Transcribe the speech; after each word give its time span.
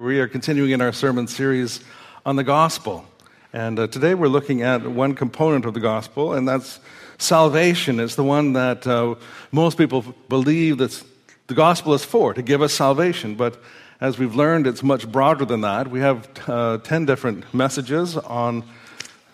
We 0.00 0.18
are 0.20 0.28
continuing 0.28 0.70
in 0.70 0.80
our 0.80 0.94
sermon 0.94 1.26
series 1.26 1.84
on 2.24 2.36
the 2.36 2.42
gospel. 2.42 3.04
And 3.52 3.78
uh, 3.78 3.86
today 3.86 4.14
we're 4.14 4.28
looking 4.28 4.62
at 4.62 4.90
one 4.90 5.14
component 5.14 5.66
of 5.66 5.74
the 5.74 5.80
gospel, 5.80 6.32
and 6.32 6.48
that's 6.48 6.80
salvation. 7.18 8.00
It's 8.00 8.14
the 8.14 8.24
one 8.24 8.54
that 8.54 8.86
uh, 8.86 9.16
most 9.52 9.76
people 9.76 10.02
believe 10.30 10.78
that 10.78 11.04
the 11.48 11.54
gospel 11.54 11.92
is 11.92 12.02
for, 12.02 12.32
to 12.32 12.40
give 12.40 12.62
us 12.62 12.72
salvation. 12.72 13.34
But 13.34 13.62
as 14.00 14.18
we've 14.18 14.34
learned, 14.34 14.66
it's 14.66 14.82
much 14.82 15.06
broader 15.06 15.44
than 15.44 15.60
that. 15.60 15.90
We 15.90 16.00
have 16.00 16.30
uh, 16.48 16.78
10 16.78 17.04
different 17.04 17.52
messages 17.52 18.16
on 18.16 18.64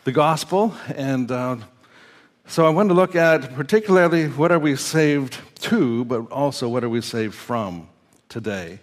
the 0.02 0.10
gospel. 0.10 0.74
And 0.96 1.30
uh, 1.30 1.58
so 2.48 2.66
I 2.66 2.70
want 2.70 2.88
to 2.88 2.94
look 2.94 3.14
at 3.14 3.54
particularly 3.54 4.26
what 4.30 4.50
are 4.50 4.58
we 4.58 4.74
saved 4.74 5.38
to, 5.60 6.04
but 6.06 6.28
also 6.32 6.68
what 6.68 6.82
are 6.82 6.90
we 6.90 7.02
saved 7.02 7.36
from 7.36 7.86
today. 8.28 8.80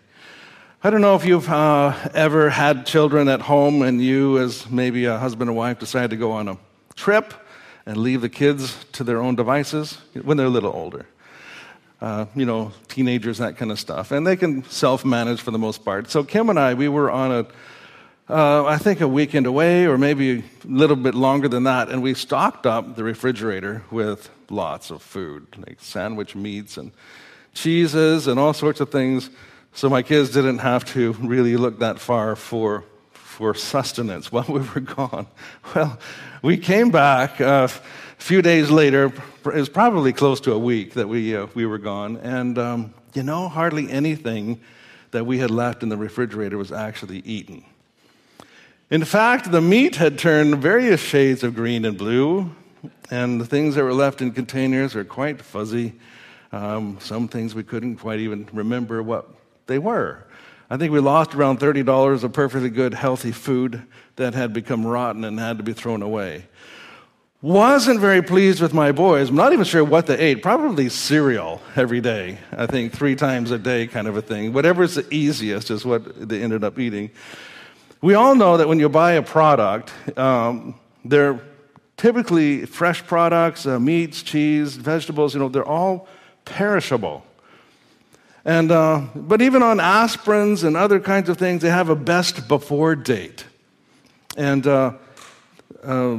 I 0.85 0.89
don't 0.89 0.99
know 0.99 1.15
if 1.15 1.23
you've 1.23 1.47
uh, 1.47 1.97
ever 2.13 2.49
had 2.49 2.85
children 2.85 3.29
at 3.29 3.39
home 3.39 3.83
and 3.83 4.01
you, 4.01 4.37
as 4.37 4.69
maybe 4.69 5.05
a 5.05 5.17
husband 5.17 5.49
and 5.49 5.55
wife, 5.55 5.79
decide 5.79 6.09
to 6.09 6.17
go 6.17 6.33
on 6.33 6.49
a 6.49 6.57
trip 6.97 7.33
and 7.85 7.95
leave 7.95 8.19
the 8.19 8.27
kids 8.27 8.83
to 8.91 9.05
their 9.05 9.21
own 9.21 9.35
devices 9.35 9.97
when 10.23 10.35
they're 10.35 10.47
a 10.47 10.49
little 10.49 10.73
older. 10.73 11.05
Uh, 12.01 12.25
you 12.35 12.45
know, 12.45 12.73
teenagers, 12.89 13.37
that 13.37 13.55
kind 13.55 13.71
of 13.71 13.79
stuff. 13.79 14.11
And 14.11 14.27
they 14.27 14.35
can 14.35 14.65
self 14.65 15.05
manage 15.05 15.39
for 15.39 15.51
the 15.51 15.57
most 15.57 15.85
part. 15.85 16.11
So, 16.11 16.21
Kim 16.21 16.49
and 16.49 16.59
I, 16.59 16.73
we 16.73 16.89
were 16.89 17.09
on 17.09 17.31
a, 17.31 17.47
uh, 18.29 18.65
I 18.65 18.77
think, 18.77 18.99
a 18.99 19.07
weekend 19.07 19.45
away 19.45 19.85
or 19.85 19.97
maybe 19.97 20.39
a 20.39 20.43
little 20.65 20.97
bit 20.97 21.15
longer 21.15 21.47
than 21.47 21.63
that. 21.63 21.87
And 21.87 22.03
we 22.03 22.13
stocked 22.13 22.65
up 22.65 22.97
the 22.97 23.05
refrigerator 23.05 23.83
with 23.89 24.29
lots 24.49 24.91
of 24.91 25.01
food, 25.01 25.47
like 25.65 25.79
sandwich 25.79 26.35
meats 26.35 26.75
and 26.75 26.91
cheeses 27.53 28.27
and 28.27 28.37
all 28.37 28.51
sorts 28.51 28.81
of 28.81 28.91
things 28.91 29.29
so 29.73 29.89
my 29.89 30.03
kids 30.03 30.29
didn't 30.29 30.59
have 30.59 30.85
to 30.93 31.13
really 31.13 31.57
look 31.57 31.79
that 31.79 31.99
far 31.99 32.35
for, 32.35 32.83
for 33.11 33.55
sustenance 33.55 34.31
while 34.31 34.45
we 34.47 34.59
were 34.59 34.81
gone. 34.81 35.27
Well, 35.75 35.99
we 36.41 36.57
came 36.57 36.91
back 36.91 37.41
uh, 37.41 37.67
a 37.67 38.21
few 38.21 38.41
days 38.41 38.69
later. 38.69 39.11
It 39.45 39.55
was 39.55 39.69
probably 39.69 40.13
close 40.13 40.39
to 40.41 40.53
a 40.53 40.59
week 40.59 40.93
that 40.93 41.09
we, 41.09 41.35
uh, 41.35 41.47
we 41.55 41.65
were 41.65 41.79
gone. 41.79 42.17
And, 42.17 42.57
um, 42.57 42.93
you 43.13 43.23
know, 43.23 43.49
hardly 43.49 43.89
anything 43.89 44.61
that 45.11 45.25
we 45.25 45.39
had 45.39 45.49
left 45.49 45.83
in 45.83 45.89
the 45.89 45.97
refrigerator 45.97 46.57
was 46.57 46.71
actually 46.71 47.19
eaten. 47.19 47.65
In 48.91 49.03
fact, 49.05 49.51
the 49.51 49.61
meat 49.61 49.95
had 49.95 50.19
turned 50.19 50.57
various 50.57 50.99
shades 50.99 51.43
of 51.43 51.55
green 51.55 51.85
and 51.85 51.97
blue, 51.97 52.53
and 53.09 53.41
the 53.41 53.45
things 53.45 53.73
that 53.73 53.83
were 53.83 53.93
left 53.93 54.21
in 54.21 54.31
containers 54.31 54.95
are 54.95 55.03
quite 55.03 55.41
fuzzy. 55.41 55.93
Um, 56.51 56.97
some 56.99 57.27
things 57.27 57.55
we 57.55 57.63
couldn't 57.63 57.97
quite 57.97 58.19
even 58.19 58.47
remember 58.53 59.01
what 59.01 59.29
they 59.67 59.79
were. 59.79 60.25
I 60.69 60.77
think 60.77 60.91
we 60.91 60.99
lost 60.99 61.35
around 61.35 61.59
$30 61.59 62.23
of 62.23 62.33
perfectly 62.33 62.69
good, 62.69 62.93
healthy 62.93 63.31
food 63.31 63.83
that 64.15 64.33
had 64.33 64.53
become 64.53 64.85
rotten 64.85 65.23
and 65.23 65.39
had 65.39 65.57
to 65.57 65.63
be 65.63 65.73
thrown 65.73 66.01
away. 66.01 66.47
Wasn't 67.41 67.99
very 67.99 68.21
pleased 68.21 68.61
with 68.61 68.73
my 68.73 68.93
boys. 68.93 69.29
I'm 69.29 69.35
not 69.35 69.51
even 69.51 69.65
sure 69.65 69.83
what 69.83 70.07
they 70.07 70.17
ate. 70.17 70.41
Probably 70.41 70.87
cereal 70.87 71.61
every 71.75 71.99
day. 71.99 72.37
I 72.53 72.67
think 72.67 72.93
three 72.93 73.15
times 73.15 73.51
a 73.51 73.57
day, 73.57 73.85
kind 73.85 74.07
of 74.07 74.15
a 74.15 74.21
thing. 74.21 74.53
Whatever's 74.53 74.95
the 74.95 75.05
easiest 75.13 75.69
is 75.69 75.85
what 75.85 76.29
they 76.29 76.41
ended 76.41 76.63
up 76.63 76.79
eating. 76.79 77.11
We 78.01 78.13
all 78.13 78.33
know 78.33 78.55
that 78.57 78.67
when 78.67 78.79
you 78.79 78.87
buy 78.87 79.13
a 79.13 79.21
product, 79.21 79.91
um, 80.17 80.75
they're 81.03 81.41
typically 81.97 82.65
fresh 82.65 83.05
products, 83.05 83.65
uh, 83.65 83.79
meats, 83.79 84.23
cheese, 84.23 84.75
vegetables, 84.75 85.33
you 85.33 85.39
know, 85.39 85.49
they're 85.49 85.67
all 85.67 86.07
perishable. 86.45 87.25
And, 88.45 88.71
uh, 88.71 89.07
but 89.15 89.41
even 89.41 89.63
on 89.63 89.77
aspirins 89.77 90.63
and 90.63 90.75
other 90.75 90.99
kinds 90.99 91.29
of 91.29 91.37
things, 91.37 91.61
they 91.61 91.69
have 91.69 91.89
a 91.89 91.95
best 91.95 92.47
before 92.47 92.95
date. 92.95 93.45
And 94.35 94.67
uh, 94.67 94.93
uh, 95.81 96.17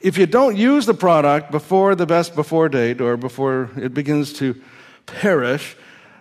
if 0.00 0.18
you 0.18 0.26
don't 0.26 0.56
use 0.56 0.84
the 0.84 0.94
product 0.94 1.50
before 1.50 1.94
the 1.94 2.04
best 2.04 2.34
before 2.34 2.68
date 2.68 3.00
or 3.00 3.16
before 3.16 3.70
it 3.76 3.94
begins 3.94 4.34
to 4.34 4.60
perish, 5.06 5.74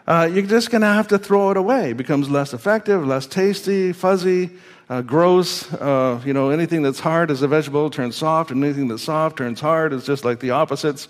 uh, 0.08 0.30
you're 0.32 0.46
just 0.46 0.72
going 0.72 0.82
to 0.82 0.88
have 0.88 1.10
to 1.10 1.18
throw 1.18 1.52
it 1.52 1.58
away. 1.58 1.92
It 1.92 1.98
becomes 1.98 2.30
less 2.30 2.54
effective, 2.54 3.06
less 3.06 3.28
tasty, 3.28 3.92
fuzzy, 3.92 4.52
uh, 4.90 5.02
gross. 5.02 5.72
Uh, 5.74 6.22
you 6.26 6.34
know, 6.34 6.50
anything 6.50 6.84
that's 6.84 7.00
hard 7.00 7.32
as 7.32 7.42
a 7.42 7.48
vegetable 7.48 7.90
turns 7.90 8.16
soft, 8.16 8.52
and 8.52 8.64
anything 8.64 8.88
that's 8.88 9.04
soft 9.04 9.38
turns 9.38 9.60
hard. 9.60 9.92
It's 9.92 10.06
just 10.06 10.24
like 10.24 10.40
the 10.40 10.52
opposites. 10.52 11.08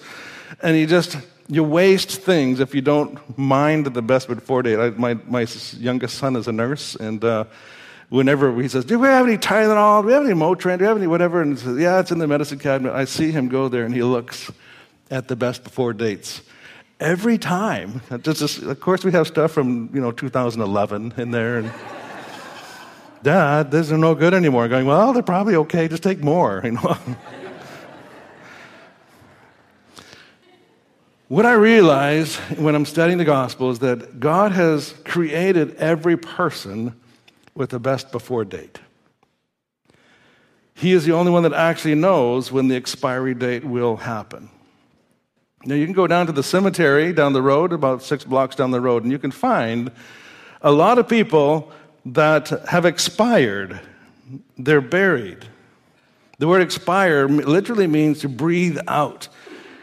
And 0.62 0.78
you 0.78 0.88
just 0.88 1.18
you 1.48 1.64
waste 1.64 2.22
things 2.22 2.60
if 2.60 2.74
you 2.74 2.82
don't 2.82 3.38
mind 3.38 3.88
the 3.88 4.02
best 4.02 4.28
before 4.28 4.64
date. 4.64 4.80
I, 4.80 4.90
my, 4.92 5.16
my 5.28 5.46
youngest 5.78 6.18
son 6.18 6.36
is 6.36 6.48
a 6.48 6.52
nurse, 6.52 6.96
and 6.96 7.24
uh, 7.24 7.46
whenever 8.10 8.62
he 8.62 8.68
says, 8.68 8.86
Do 8.86 9.00
we 9.00 9.08
have 9.08 9.28
any 9.28 9.38
Tylenol? 9.38 10.02
Do 10.02 10.08
we 10.08 10.14
have 10.14 10.26
any 10.26 10.34
Motrin? 10.34 10.78
Do 10.78 10.84
we 10.84 10.88
have 10.88 10.98
any 10.98 11.08
whatever? 11.08 11.42
And 11.42 11.58
he 11.58 11.64
says, 11.64 11.78
Yeah, 11.78 12.00
it's 12.00 12.12
in 12.12 12.20
the 12.20 12.28
medicine 12.28 12.60
cabinet. 12.60 12.94
I 12.94 13.06
see 13.06 13.32
him 13.32 13.50
go 13.50 13.68
there, 13.68 13.86
and 13.86 13.94
he 13.94 14.04
looks 14.04 14.52
at 15.12 15.28
the 15.28 15.36
best 15.36 15.64
before 15.64 15.94
dates. 15.94 16.42
Every 17.00 17.38
time. 17.38 18.02
Just, 18.22 18.60
of 18.60 18.80
course, 18.80 19.04
we 19.04 19.12
have 19.12 19.28
stuff 19.28 19.52
from 19.52 19.90
you 19.94 20.00
know 20.02 20.12
2011 20.12 21.16
in 21.18 21.32
there. 21.32 21.58
And, 21.58 21.72
Dad, 23.24 23.72
these 23.72 23.92
are 23.92 23.98
no 23.98 24.16
good 24.16 24.34
anymore. 24.34 24.68
Going, 24.68 24.86
well, 24.86 25.14
they're 25.14 25.24
probably 25.24 25.56
okay. 25.56 25.88
Just 25.88 26.04
take 26.04 26.24
more. 26.24 26.62
You 26.66 26.72
know. 26.72 26.98
What 31.34 31.48
I 31.48 31.54
realize 31.54 32.36
when 32.60 32.76
I'm 32.76 32.86
studying 32.86 33.18
the 33.18 33.26
gospel 33.26 33.72
is 33.72 33.80
that 33.80 34.20
God 34.20 34.52
has 34.52 34.94
created 35.04 35.76
every 35.78 36.16
person 36.16 36.94
with 37.56 37.74
a 37.74 37.80
best 37.80 38.12
before 38.12 38.46
date. 38.46 38.80
He 40.76 40.92
is 40.92 41.06
the 41.06 41.14
only 41.14 41.32
one 41.32 41.42
that 41.42 41.54
actually 41.54 41.96
knows 41.96 42.52
when 42.52 42.68
the 42.68 42.76
expiry 42.76 43.34
date 43.34 43.64
will 43.66 43.96
happen. 43.96 44.52
Now, 45.66 45.74
you 45.74 45.86
can 45.86 45.96
go 45.96 46.06
down 46.06 46.28
to 46.28 46.32
the 46.32 46.44
cemetery 46.44 47.12
down 47.14 47.34
the 47.34 47.42
road, 47.42 47.74
about 47.74 48.04
six 48.04 48.24
blocks 48.24 48.56
down 48.56 48.70
the 48.70 48.80
road, 48.80 49.02
and 49.02 49.12
you 49.12 49.18
can 49.18 49.32
find 49.32 49.92
a 50.62 50.72
lot 50.72 51.00
of 51.00 51.10
people 51.10 51.72
that 52.06 52.50
have 52.70 52.86
expired. 52.86 53.80
They're 54.56 54.82
buried. 54.82 55.46
The 56.38 56.48
word 56.48 56.62
expire 56.62 57.28
literally 57.28 57.88
means 57.88 58.20
to 58.20 58.30
breathe 58.30 58.78
out. 58.88 59.30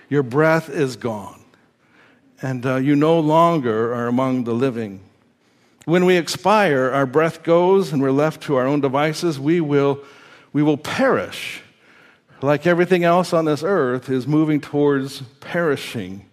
Your 0.08 0.22
breath 0.22 0.68
is 0.68 0.94
gone 0.94 1.39
and 2.42 2.64
uh, 2.64 2.76
you 2.76 2.96
no 2.96 3.18
longer 3.18 3.94
are 3.94 4.06
among 4.06 4.44
the 4.44 4.54
living. 4.54 5.00
When 5.84 6.04
we 6.04 6.16
expire, 6.16 6.90
our 6.90 7.06
breath 7.06 7.42
goes 7.42 7.92
and 7.92 8.00
we're 8.00 8.12
left 8.12 8.42
to 8.44 8.56
our 8.56 8.66
own 8.66 8.80
devices, 8.80 9.38
we 9.38 9.60
will, 9.60 10.02
we 10.52 10.62
will 10.62 10.76
perish. 10.76 11.62
Like 12.42 12.66
everything 12.66 13.04
else 13.04 13.32
on 13.32 13.44
this 13.44 13.62
earth 13.62 14.08
is 14.08 14.26
moving 14.26 14.60
towards 14.60 15.22
perishing. 15.40 16.24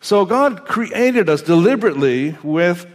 So 0.00 0.24
God 0.24 0.64
created 0.64 1.28
us 1.28 1.42
deliberately 1.42 2.36
with 2.42 2.86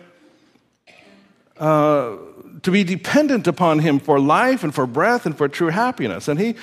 uh, 1.57 2.15
to 2.63 2.71
be 2.71 2.83
dependent 2.83 3.45
upon 3.45 3.79
Him 3.79 3.99
for 3.99 4.19
life 4.19 4.63
and 4.63 4.73
for 4.73 4.87
breath 4.87 5.25
and 5.25 5.37
for 5.37 5.49
true 5.49 5.67
happiness. 5.67 6.27
And 6.27 6.39
He 6.39 6.55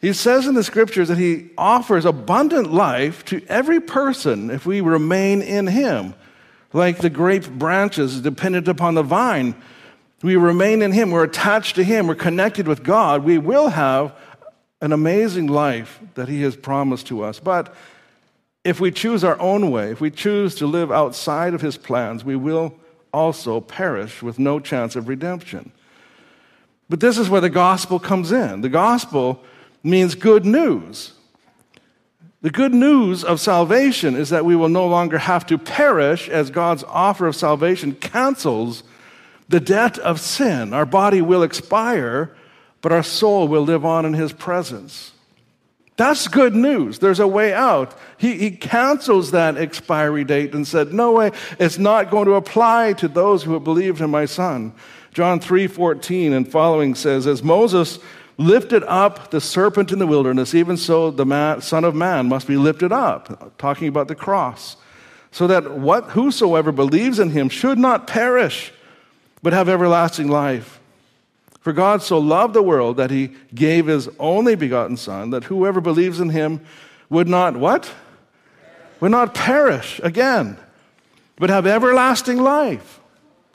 he 0.00 0.12
says 0.12 0.46
in 0.46 0.54
the 0.54 0.64
scriptures 0.64 1.08
that 1.08 1.18
he 1.18 1.50
offers 1.56 2.04
abundant 2.04 2.72
life 2.72 3.24
to 3.26 3.44
every 3.48 3.80
person 3.80 4.50
if 4.50 4.66
we 4.66 4.80
remain 4.80 5.42
in 5.42 5.66
him. 5.66 6.14
Like 6.72 6.98
the 6.98 7.10
grape 7.10 7.48
branches 7.48 8.20
dependent 8.20 8.68
upon 8.68 8.94
the 8.94 9.02
vine, 9.02 9.54
we 10.22 10.36
remain 10.36 10.82
in 10.82 10.92
him, 10.92 11.10
we're 11.10 11.24
attached 11.24 11.76
to 11.76 11.84
him, 11.84 12.06
we're 12.06 12.14
connected 12.14 12.66
with 12.66 12.82
God, 12.82 13.24
we 13.24 13.38
will 13.38 13.68
have 13.68 14.14
an 14.80 14.92
amazing 14.92 15.46
life 15.46 16.00
that 16.14 16.28
he 16.28 16.42
has 16.42 16.56
promised 16.56 17.06
to 17.06 17.22
us. 17.22 17.38
But 17.38 17.74
if 18.64 18.80
we 18.80 18.90
choose 18.90 19.24
our 19.24 19.38
own 19.40 19.70
way, 19.70 19.90
if 19.90 20.00
we 20.00 20.10
choose 20.10 20.54
to 20.56 20.66
live 20.66 20.90
outside 20.90 21.54
of 21.54 21.60
his 21.60 21.76
plans, 21.76 22.24
we 22.24 22.36
will 22.36 22.74
also 23.12 23.60
perish 23.60 24.22
with 24.22 24.38
no 24.38 24.60
chance 24.60 24.96
of 24.96 25.08
redemption. 25.08 25.72
But 26.88 27.00
this 27.00 27.16
is 27.16 27.30
where 27.30 27.40
the 27.40 27.50
gospel 27.50 27.98
comes 27.98 28.32
in. 28.32 28.60
The 28.60 28.68
gospel 28.68 29.42
means 29.86 30.14
good 30.14 30.44
news. 30.44 31.12
The 32.42 32.50
good 32.50 32.74
news 32.74 33.24
of 33.24 33.40
salvation 33.40 34.14
is 34.14 34.30
that 34.30 34.44
we 34.44 34.54
will 34.54 34.68
no 34.68 34.86
longer 34.86 35.18
have 35.18 35.46
to 35.46 35.58
perish 35.58 36.28
as 36.28 36.50
God's 36.50 36.84
offer 36.84 37.26
of 37.26 37.34
salvation 37.34 37.92
cancels 37.94 38.82
the 39.48 39.60
debt 39.60 39.98
of 39.98 40.20
sin. 40.20 40.72
Our 40.72 40.86
body 40.86 41.22
will 41.22 41.42
expire, 41.42 42.36
but 42.82 42.92
our 42.92 43.02
soul 43.02 43.48
will 43.48 43.62
live 43.62 43.84
on 43.84 44.04
in 44.04 44.12
His 44.14 44.32
presence. 44.32 45.12
That's 45.96 46.28
good 46.28 46.54
news. 46.54 46.98
There's 46.98 47.20
a 47.20 47.26
way 47.26 47.54
out. 47.54 47.98
He, 48.18 48.36
he 48.36 48.50
cancels 48.50 49.30
that 49.30 49.56
expiry 49.56 50.24
date 50.24 50.54
and 50.54 50.68
said, 50.68 50.92
No 50.92 51.12
way, 51.12 51.32
it's 51.58 51.78
not 51.78 52.10
going 52.10 52.26
to 52.26 52.34
apply 52.34 52.92
to 52.94 53.08
those 53.08 53.42
who 53.42 53.54
have 53.54 53.64
believed 53.64 54.00
in 54.00 54.10
my 54.10 54.26
Son. 54.26 54.74
John 55.14 55.40
3 55.40 55.66
14 55.66 56.34
and 56.34 56.50
following 56.50 56.94
says, 56.94 57.26
As 57.26 57.42
Moses 57.42 57.98
lifted 58.38 58.82
up 58.84 59.30
the 59.30 59.40
serpent 59.40 59.92
in 59.92 59.98
the 59.98 60.06
wilderness, 60.06 60.54
even 60.54 60.76
so 60.76 61.10
the 61.10 61.24
man, 61.24 61.60
Son 61.60 61.84
of 61.84 61.94
Man 61.94 62.28
must 62.28 62.46
be 62.46 62.56
lifted 62.56 62.92
up, 62.92 63.56
talking 63.58 63.88
about 63.88 64.08
the 64.08 64.14
cross, 64.14 64.76
so 65.30 65.46
that 65.46 65.72
what 65.72 66.10
whosoever 66.10 66.72
believes 66.72 67.18
in 67.18 67.30
him 67.30 67.48
should 67.48 67.78
not 67.78 68.06
perish, 68.06 68.72
but 69.42 69.52
have 69.52 69.68
everlasting 69.68 70.28
life. 70.28 70.80
For 71.60 71.72
God 71.72 72.02
so 72.02 72.18
loved 72.18 72.54
the 72.54 72.62
world 72.62 72.96
that 72.98 73.10
he 73.10 73.32
gave 73.54 73.86
his 73.86 74.08
only 74.18 74.54
begotten 74.54 74.96
Son, 74.96 75.30
that 75.30 75.44
whoever 75.44 75.80
believes 75.80 76.20
in 76.20 76.30
him 76.30 76.60
would 77.10 77.28
not 77.28 77.56
what? 77.56 77.90
Would 79.00 79.10
not 79.10 79.34
perish 79.34 80.00
again, 80.02 80.58
but 81.36 81.50
have 81.50 81.66
everlasting 81.66 82.38
life. 82.38 83.00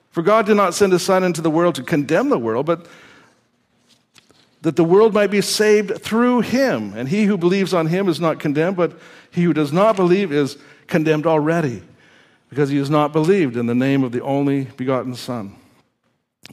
For 0.09 0.21
God 0.21 0.45
did 0.45 0.55
not 0.55 0.73
send 0.73 0.91
his 0.91 1.03
Son 1.03 1.23
into 1.23 1.41
the 1.41 1.49
world 1.49 1.75
to 1.75 1.83
condemn 1.83 2.29
the 2.29 2.37
world, 2.37 2.65
but 2.65 2.85
that 4.61 4.75
the 4.75 4.83
world 4.83 5.13
might 5.13 5.31
be 5.31 5.41
saved 5.41 6.01
through 6.01 6.41
him. 6.41 6.93
And 6.95 7.09
he 7.09 7.25
who 7.25 7.37
believes 7.37 7.73
on 7.73 7.87
him 7.87 8.07
is 8.07 8.19
not 8.19 8.39
condemned, 8.39 8.77
but 8.77 8.97
he 9.31 9.43
who 9.43 9.53
does 9.53 9.73
not 9.73 9.95
believe 9.95 10.31
is 10.31 10.57
condemned 10.87 11.25
already, 11.25 11.81
because 12.49 12.69
he 12.69 12.77
has 12.77 12.89
not 12.89 13.13
believed 13.13 13.57
in 13.57 13.65
the 13.65 13.75
name 13.75 14.03
of 14.03 14.11
the 14.11 14.21
only 14.21 14.65
begotten 14.77 15.15
Son. 15.15 15.55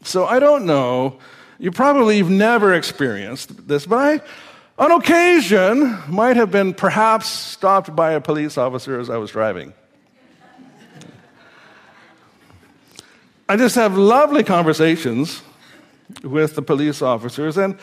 So 0.02 0.26
I 0.26 0.38
don't 0.38 0.64
know. 0.64 1.18
You 1.58 1.72
probably 1.72 2.18
have 2.18 2.30
never 2.30 2.72
experienced 2.74 3.66
this, 3.66 3.84
but 3.84 3.98
I, 3.98 4.20
on 4.78 4.92
occasion, 4.92 5.98
might 6.08 6.36
have 6.36 6.52
been 6.52 6.72
perhaps 6.72 7.26
stopped 7.28 7.96
by 7.96 8.12
a 8.12 8.20
police 8.20 8.56
officer 8.56 9.00
as 9.00 9.10
I 9.10 9.16
was 9.16 9.32
driving. 9.32 9.74
I 13.48 13.56
just 13.56 13.74
have 13.74 13.96
lovely 13.96 14.44
conversations 14.44 15.42
with 16.22 16.54
the 16.54 16.62
police 16.62 17.02
officers, 17.02 17.56
and 17.56 17.78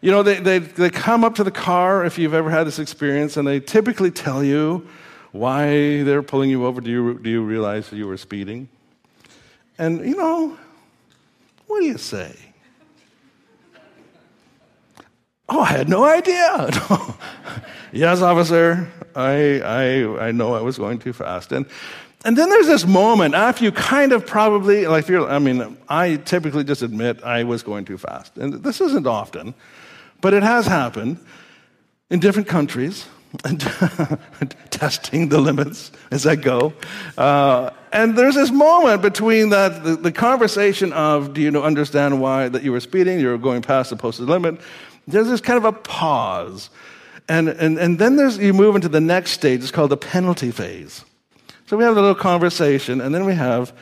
you 0.00 0.10
know, 0.12 0.22
they, 0.22 0.36
they, 0.36 0.58
they 0.58 0.90
come 0.90 1.24
up 1.24 1.34
to 1.36 1.44
the 1.44 1.50
car 1.50 2.04
if 2.04 2.18
you've 2.18 2.34
ever 2.34 2.50
had 2.50 2.66
this 2.66 2.78
experience, 2.78 3.36
and 3.36 3.48
they 3.48 3.58
typically 3.58 4.10
tell 4.10 4.44
you 4.44 4.86
why 5.32 6.02
they're 6.02 6.22
pulling 6.22 6.50
you 6.50 6.66
over. 6.66 6.80
Do 6.80 6.90
you, 6.90 7.18
do 7.18 7.28
you 7.28 7.42
realize 7.42 7.90
that 7.90 7.96
you 7.96 8.06
were 8.06 8.16
speeding? 8.16 8.68
And, 9.76 10.04
you 10.08 10.16
know, 10.16 10.56
what 11.66 11.80
do 11.80 11.86
you 11.86 11.98
say? 11.98 12.34
Oh, 15.48 15.60
I 15.60 15.66
had 15.66 15.88
no 15.88 16.04
idea. 16.04 16.70
yes, 17.92 18.20
officer, 18.20 18.90
I, 19.16 19.60
I, 19.60 20.28
I 20.28 20.32
know 20.32 20.54
I 20.54 20.60
was 20.60 20.78
going 20.78 20.98
too 20.98 21.12
fast. 21.12 21.52
And 21.52 21.66
and 22.24 22.36
then 22.36 22.48
there's 22.50 22.66
this 22.66 22.84
moment 22.86 23.34
after 23.34 23.64
you 23.64 23.72
kind 23.72 24.12
of 24.12 24.26
probably, 24.26 24.86
like, 24.86 25.04
if 25.04 25.08
you're, 25.08 25.28
I 25.28 25.38
mean, 25.38 25.76
I 25.88 26.16
typically 26.16 26.64
just 26.64 26.82
admit 26.82 27.22
I 27.22 27.44
was 27.44 27.62
going 27.62 27.84
too 27.84 27.98
fast. 27.98 28.36
And 28.36 28.54
this 28.54 28.80
isn't 28.80 29.06
often, 29.06 29.54
but 30.20 30.34
it 30.34 30.42
has 30.42 30.66
happened 30.66 31.18
in 32.10 32.18
different 32.18 32.48
countries, 32.48 33.06
and 33.44 33.60
testing 34.70 35.28
the 35.28 35.38
limits 35.38 35.92
as 36.10 36.26
I 36.26 36.34
go. 36.34 36.72
Uh, 37.16 37.70
and 37.92 38.16
there's 38.16 38.34
this 38.34 38.50
moment 38.50 39.02
between 39.02 39.50
that, 39.50 39.84
the, 39.84 39.96
the, 39.96 40.12
conversation 40.12 40.92
of, 40.92 41.34
do 41.34 41.40
you 41.40 41.50
know, 41.50 41.62
understand 41.62 42.20
why 42.20 42.48
that 42.48 42.62
you 42.62 42.72
were 42.72 42.80
speeding, 42.80 43.20
you 43.20 43.28
were 43.28 43.38
going 43.38 43.62
past 43.62 43.90
the 43.90 43.96
posted 43.96 44.26
limit? 44.28 44.60
There's 45.06 45.28
this 45.28 45.40
kind 45.40 45.58
of 45.58 45.64
a 45.64 45.72
pause. 45.72 46.70
And, 47.28 47.48
and, 47.48 47.78
and 47.78 47.98
then 47.98 48.16
there's, 48.16 48.38
you 48.38 48.54
move 48.54 48.74
into 48.74 48.88
the 48.88 49.00
next 49.00 49.32
stage, 49.32 49.60
it's 49.60 49.70
called 49.70 49.90
the 49.90 49.96
penalty 49.96 50.50
phase. 50.50 51.04
So 51.68 51.76
we 51.76 51.84
have 51.84 51.98
a 51.98 52.00
little 52.00 52.14
conversation, 52.14 53.02
and 53.02 53.14
then 53.14 53.26
we 53.26 53.34
have, 53.34 53.74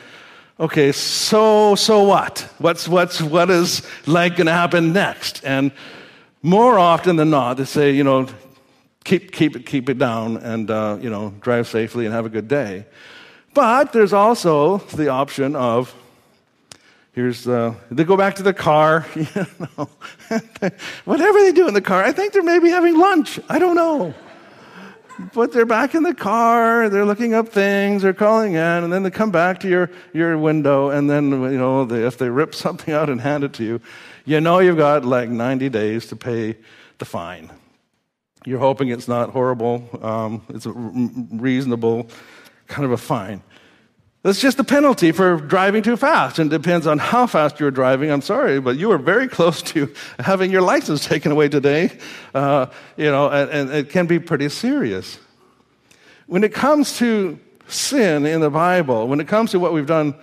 okay, 0.58 0.90
so 0.90 1.76
so 1.76 2.02
what? 2.02 2.40
What's 2.58 2.88
what's 2.88 3.22
what 3.22 3.48
is 3.48 3.86
like 4.08 4.34
going 4.34 4.48
to 4.48 4.52
happen 4.52 4.92
next? 4.92 5.44
And 5.44 5.70
more 6.42 6.80
often 6.80 7.14
than 7.14 7.30
not, 7.30 7.58
they 7.58 7.64
say, 7.64 7.92
you 7.92 8.02
know, 8.02 8.26
keep 9.04 9.30
keep 9.30 9.54
it 9.54 9.66
keep 9.66 9.88
it 9.88 9.98
down, 9.98 10.38
and 10.38 10.68
uh, 10.68 10.98
you 11.00 11.08
know, 11.08 11.32
drive 11.40 11.68
safely 11.68 12.06
and 12.06 12.12
have 12.12 12.26
a 12.26 12.28
good 12.28 12.48
day. 12.48 12.86
But 13.54 13.92
there's 13.92 14.12
also 14.12 14.78
the 14.78 15.10
option 15.10 15.54
of 15.54 15.94
here's 17.12 17.44
the, 17.44 17.76
they 17.92 18.02
go 18.02 18.16
back 18.16 18.34
to 18.34 18.42
the 18.42 18.52
car 18.52 19.06
you 19.14 19.28
know 19.78 19.88
whatever 21.04 21.40
they 21.40 21.52
do 21.52 21.66
in 21.66 21.72
the 21.72 21.80
car 21.80 22.04
i 22.04 22.12
think 22.12 22.34
they're 22.34 22.42
maybe 22.42 22.68
having 22.68 22.98
lunch 22.98 23.40
i 23.48 23.58
don't 23.58 23.74
know 23.74 24.14
but 25.34 25.52
they're 25.52 25.66
back 25.66 25.94
in 25.94 26.02
the 26.02 26.14
car, 26.14 26.88
they're 26.88 27.04
looking 27.04 27.34
up 27.34 27.48
things, 27.48 28.02
they're 28.02 28.14
calling 28.14 28.54
in, 28.54 28.60
and 28.60 28.92
then 28.92 29.02
they 29.02 29.10
come 29.10 29.30
back 29.30 29.60
to 29.60 29.68
your, 29.68 29.90
your 30.12 30.36
window, 30.38 30.90
and 30.90 31.08
then, 31.08 31.30
you 31.30 31.58
know, 31.58 31.84
they, 31.84 32.06
if 32.06 32.18
they 32.18 32.28
rip 32.28 32.54
something 32.66 32.92
out 32.92 33.08
and 33.08 33.20
hand 33.20 33.44
it 33.44 33.52
to 33.54 33.64
you, 33.64 33.80
you 34.24 34.40
know 34.40 34.58
you've 34.58 34.76
got 34.76 35.04
like 35.04 35.28
90 35.28 35.68
days 35.68 36.06
to 36.06 36.16
pay 36.16 36.56
the 36.98 37.04
fine. 37.04 37.50
You're 38.44 38.60
hoping 38.60 38.88
it's 38.88 39.08
not 39.08 39.30
horrible, 39.30 39.88
um, 40.02 40.42
it's 40.48 40.66
a 40.66 40.72
reasonable 40.72 42.08
kind 42.66 42.84
of 42.84 42.92
a 42.92 42.96
fine. 42.96 43.42
That's 44.22 44.40
just 44.40 44.56
the 44.56 44.64
penalty 44.64 45.12
for 45.12 45.36
driving 45.36 45.82
too 45.82 45.96
fast, 45.96 46.38
and 46.38 46.52
it 46.52 46.56
depends 46.56 46.86
on 46.86 46.98
how 46.98 47.26
fast 47.26 47.60
you're 47.60 47.70
driving. 47.70 48.10
I'm 48.10 48.22
sorry, 48.22 48.60
but 48.60 48.76
you 48.76 48.88
were 48.88 48.98
very 48.98 49.28
close 49.36 49.62
to 49.62 49.92
having 50.18 50.50
your 50.50 50.62
license 50.62 51.04
taken 51.04 51.30
away 51.30 51.48
today. 51.48 51.96
Uh, 52.34 52.66
you 52.96 53.10
know, 53.10 53.30
and, 53.30 53.50
and 53.50 53.70
it 53.70 53.90
can 53.90 54.06
be 54.06 54.18
pretty 54.18 54.48
serious. 54.48 55.18
When 56.26 56.42
it 56.42 56.52
comes 56.52 56.98
to 56.98 57.38
sin 57.68 58.26
in 58.26 58.40
the 58.40 58.50
Bible, 58.50 59.06
when 59.06 59.20
it 59.20 59.28
comes 59.28 59.52
to 59.52 59.60
what 59.60 59.72
we've 59.72 59.86
done 59.86 60.14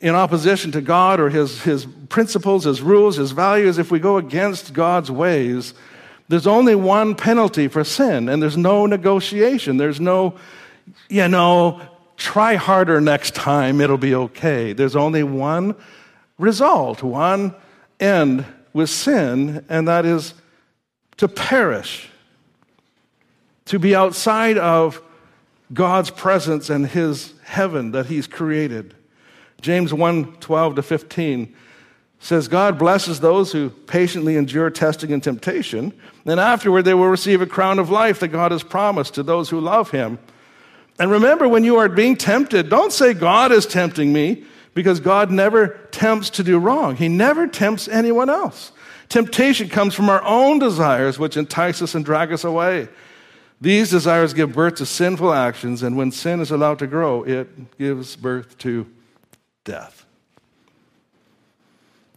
in 0.00 0.14
opposition 0.14 0.72
to 0.72 0.80
God 0.80 1.20
or 1.20 1.30
his, 1.30 1.62
his 1.62 1.86
principles, 2.08 2.64
his 2.64 2.80
rules, 2.82 3.16
his 3.16 3.32
values, 3.32 3.78
if 3.78 3.90
we 3.90 3.98
go 3.98 4.18
against 4.18 4.72
God's 4.72 5.10
ways, 5.10 5.74
there's 6.28 6.46
only 6.46 6.74
one 6.74 7.14
penalty 7.14 7.68
for 7.68 7.84
sin, 7.84 8.28
and 8.28 8.42
there's 8.42 8.56
no 8.56 8.86
negotiation. 8.86 9.76
There's 9.76 10.00
no, 10.00 10.36
you 11.08 11.28
know, 11.28 11.80
try 12.16 12.54
harder 12.54 13.00
next 13.00 13.34
time, 13.34 13.80
it'll 13.80 13.98
be 13.98 14.14
okay. 14.14 14.72
There's 14.72 14.96
only 14.96 15.22
one 15.22 15.74
result, 16.38 17.02
one 17.02 17.54
end 18.00 18.44
with 18.72 18.90
sin, 18.90 19.64
and 19.68 19.88
that 19.88 20.04
is 20.04 20.34
to 21.16 21.28
perish, 21.28 22.08
to 23.66 23.78
be 23.78 23.94
outside 23.94 24.58
of 24.58 25.02
God's 25.72 26.10
presence 26.10 26.70
and 26.70 26.86
his 26.86 27.32
heaven 27.42 27.92
that 27.92 28.06
he's 28.06 28.26
created. 28.26 28.94
James 29.60 29.92
1 29.92 30.36
12 30.36 30.74
to 30.76 30.82
15 30.82 31.54
says, 32.18 32.48
God 32.48 32.78
blesses 32.78 33.20
those 33.20 33.52
who 33.52 33.70
patiently 33.70 34.36
endure 34.36 34.70
testing 34.70 35.12
and 35.12 35.22
temptation, 35.22 35.92
and 36.24 36.40
afterward 36.40 36.82
they 36.82 36.94
will 36.94 37.08
receive 37.08 37.40
a 37.40 37.46
crown 37.46 37.78
of 37.78 37.90
life 37.90 38.20
that 38.20 38.28
God 38.28 38.52
has 38.52 38.62
promised 38.62 39.14
to 39.14 39.22
those 39.22 39.50
who 39.50 39.60
love 39.60 39.90
him. 39.90 40.18
And 40.98 41.10
remember, 41.10 41.48
when 41.48 41.64
you 41.64 41.76
are 41.76 41.88
being 41.88 42.16
tempted, 42.16 42.70
don't 42.70 42.92
say, 42.92 43.12
God 43.12 43.52
is 43.52 43.66
tempting 43.66 44.12
me, 44.12 44.44
because 44.74 45.00
God 45.00 45.30
never 45.30 45.78
tempts 45.90 46.30
to 46.30 46.42
do 46.42 46.58
wrong. 46.58 46.96
He 46.96 47.08
never 47.08 47.46
tempts 47.46 47.88
anyone 47.88 48.28
else. 48.28 48.72
Temptation 49.08 49.68
comes 49.68 49.94
from 49.94 50.08
our 50.08 50.22
own 50.22 50.58
desires, 50.58 51.18
which 51.18 51.36
entice 51.36 51.80
us 51.80 51.94
and 51.94 52.04
drag 52.04 52.32
us 52.32 52.44
away. 52.44 52.88
These 53.60 53.90
desires 53.90 54.34
give 54.34 54.52
birth 54.52 54.76
to 54.76 54.86
sinful 54.86 55.32
actions, 55.32 55.82
and 55.82 55.96
when 55.96 56.12
sin 56.12 56.40
is 56.40 56.50
allowed 56.50 56.78
to 56.80 56.86
grow, 56.86 57.22
it 57.22 57.78
gives 57.78 58.16
birth 58.16 58.58
to 58.58 58.86
death. 59.64 60.04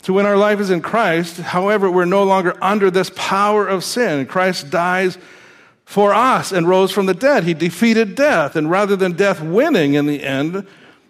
So, 0.01 0.13
when 0.13 0.25
our 0.25 0.37
life 0.37 0.59
is 0.59 0.69
in 0.69 0.81
Christ, 0.81 1.37
however, 1.37 1.91
we're 1.91 2.05
no 2.05 2.23
longer 2.23 2.55
under 2.61 2.89
this 2.89 3.11
power 3.15 3.67
of 3.67 3.83
sin. 3.83 4.25
Christ 4.25 4.69
dies 4.69 5.17
for 5.89 6.13
us 6.13 6.51
and 6.51 6.69
rose 6.69 6.91
from 6.91 7.07
the 7.07 7.15
dead. 7.15 7.43
He 7.45 7.55
defeated 7.55 8.13
death. 8.13 8.55
And 8.55 8.69
rather 8.69 8.95
than 8.95 9.13
death 9.13 9.41
winning 9.41 9.95
in 9.95 10.05
the 10.05 10.23
end, 10.23 10.67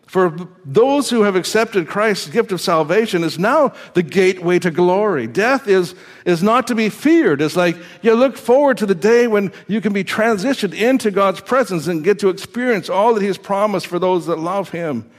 for 0.07 0.47
those 0.63 1.09
who 1.09 1.23
have 1.23 1.35
accepted 1.35 1.85
Christ's 1.85 2.29
gift 2.29 2.53
of 2.53 2.61
salvation 2.61 3.25
is 3.25 3.37
now 3.37 3.73
the 3.93 4.01
gateway 4.01 4.57
to 4.59 4.71
glory. 4.71 5.27
Death 5.27 5.67
is, 5.67 5.95
is 6.23 6.41
not 6.41 6.65
to 6.67 6.75
be 6.75 6.87
feared. 6.87 7.41
It's 7.41 7.57
like 7.57 7.75
you 8.01 8.13
look 8.13 8.37
forward 8.37 8.77
to 8.77 8.85
the 8.85 8.95
day 8.95 9.27
when 9.27 9.51
you 9.67 9.81
can 9.81 9.91
be 9.91 10.05
transitioned 10.05 10.73
into 10.73 11.11
God's 11.11 11.41
presence 11.41 11.87
and 11.87 12.01
get 12.01 12.17
to 12.19 12.29
experience 12.29 12.89
all 12.89 13.13
that 13.15 13.21
He 13.21 13.27
has 13.27 13.37
promised 13.37 13.87
for 13.87 13.99
those 13.99 14.27
that 14.27 14.39
love 14.39 14.69
Him. 14.69 15.11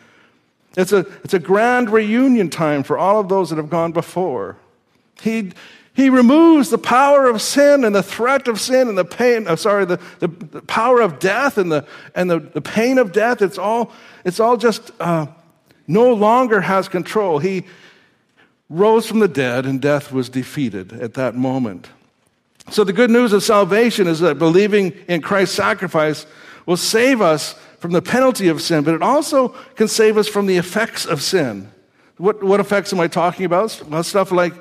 It's 0.75 0.93
a, 0.93 1.01
it's 1.23 1.35
a 1.35 1.39
grand 1.39 1.91
reunion 1.91 2.49
time 2.49 2.83
for 2.83 2.97
all 2.97 3.21
of 3.21 3.29
those 3.29 3.51
that 3.51 3.57
have 3.57 3.69
gone 3.69 3.93
before. 3.93 4.57
He, 5.21 5.53
he 6.01 6.09
removes 6.09 6.71
the 6.71 6.79
power 6.79 7.27
of 7.27 7.43
sin 7.43 7.85
and 7.85 7.95
the 7.95 8.03
threat 8.03 8.49
of 8.49 8.59
sin 8.59 8.89
and 8.89 8.97
the 8.97 9.05
pain, 9.05 9.47
uh, 9.47 9.57
sorry, 9.57 9.85
the, 9.85 10.01
the, 10.19 10.29
the, 10.29 10.63
power 10.63 11.01
of 11.01 11.19
death 11.19 11.59
and 11.59 11.71
the, 11.71 11.87
and 12.15 12.31
the, 12.31 12.41
the 12.41 12.61
pain 12.61 12.97
of 12.97 13.13
death. 13.13 13.43
It's 13.43 13.59
all, 13.59 13.93
it's 14.25 14.41
all 14.41 14.57
just 14.57 14.91
uh, 15.01 15.27
no 15.87 16.13
longer 16.15 16.63
has 16.63 16.89
control. 16.89 17.39
He 17.39 17.65
rose 18.69 19.07
from 19.07 19.19
the 19.19 19.29
dead 19.29 19.67
and 19.67 19.81
death 19.81 20.11
was 20.13 20.29
defeated 20.29 20.93
at 20.93 21.15
that 21.15 21.35
moment. 21.35 21.91
So 22.71 22.85
the 22.85 22.93
good 22.93 23.11
news 23.11 23.33
of 23.33 23.43
salvation 23.43 24.07
is 24.07 24.21
that 24.21 24.39
believing 24.39 24.93
in 25.09 25.21
Christ's 25.21 25.57
sacrifice 25.57 26.25
will 26.67 26.77
save 26.77 27.21
us 27.21 27.55
from 27.79 27.93
the 27.93 28.03
penalty 28.03 28.49
of 28.49 28.63
sin, 28.63 28.85
but 28.85 28.95
it 28.95 29.03
also 29.03 29.49
can 29.75 29.89
save 29.89 30.17
us 30.17 30.29
from 30.29 30.47
the 30.47 30.57
effects 30.57 31.05
of 31.05 31.21
sin. 31.21 31.71
What, 32.17 32.43
what 32.43 32.61
effects 32.61 32.93
am 32.93 33.01
I 33.01 33.09
talking 33.09 33.45
about? 33.45 33.83
Well, 33.89 34.03
stuff 34.03 34.31
like 34.31 34.55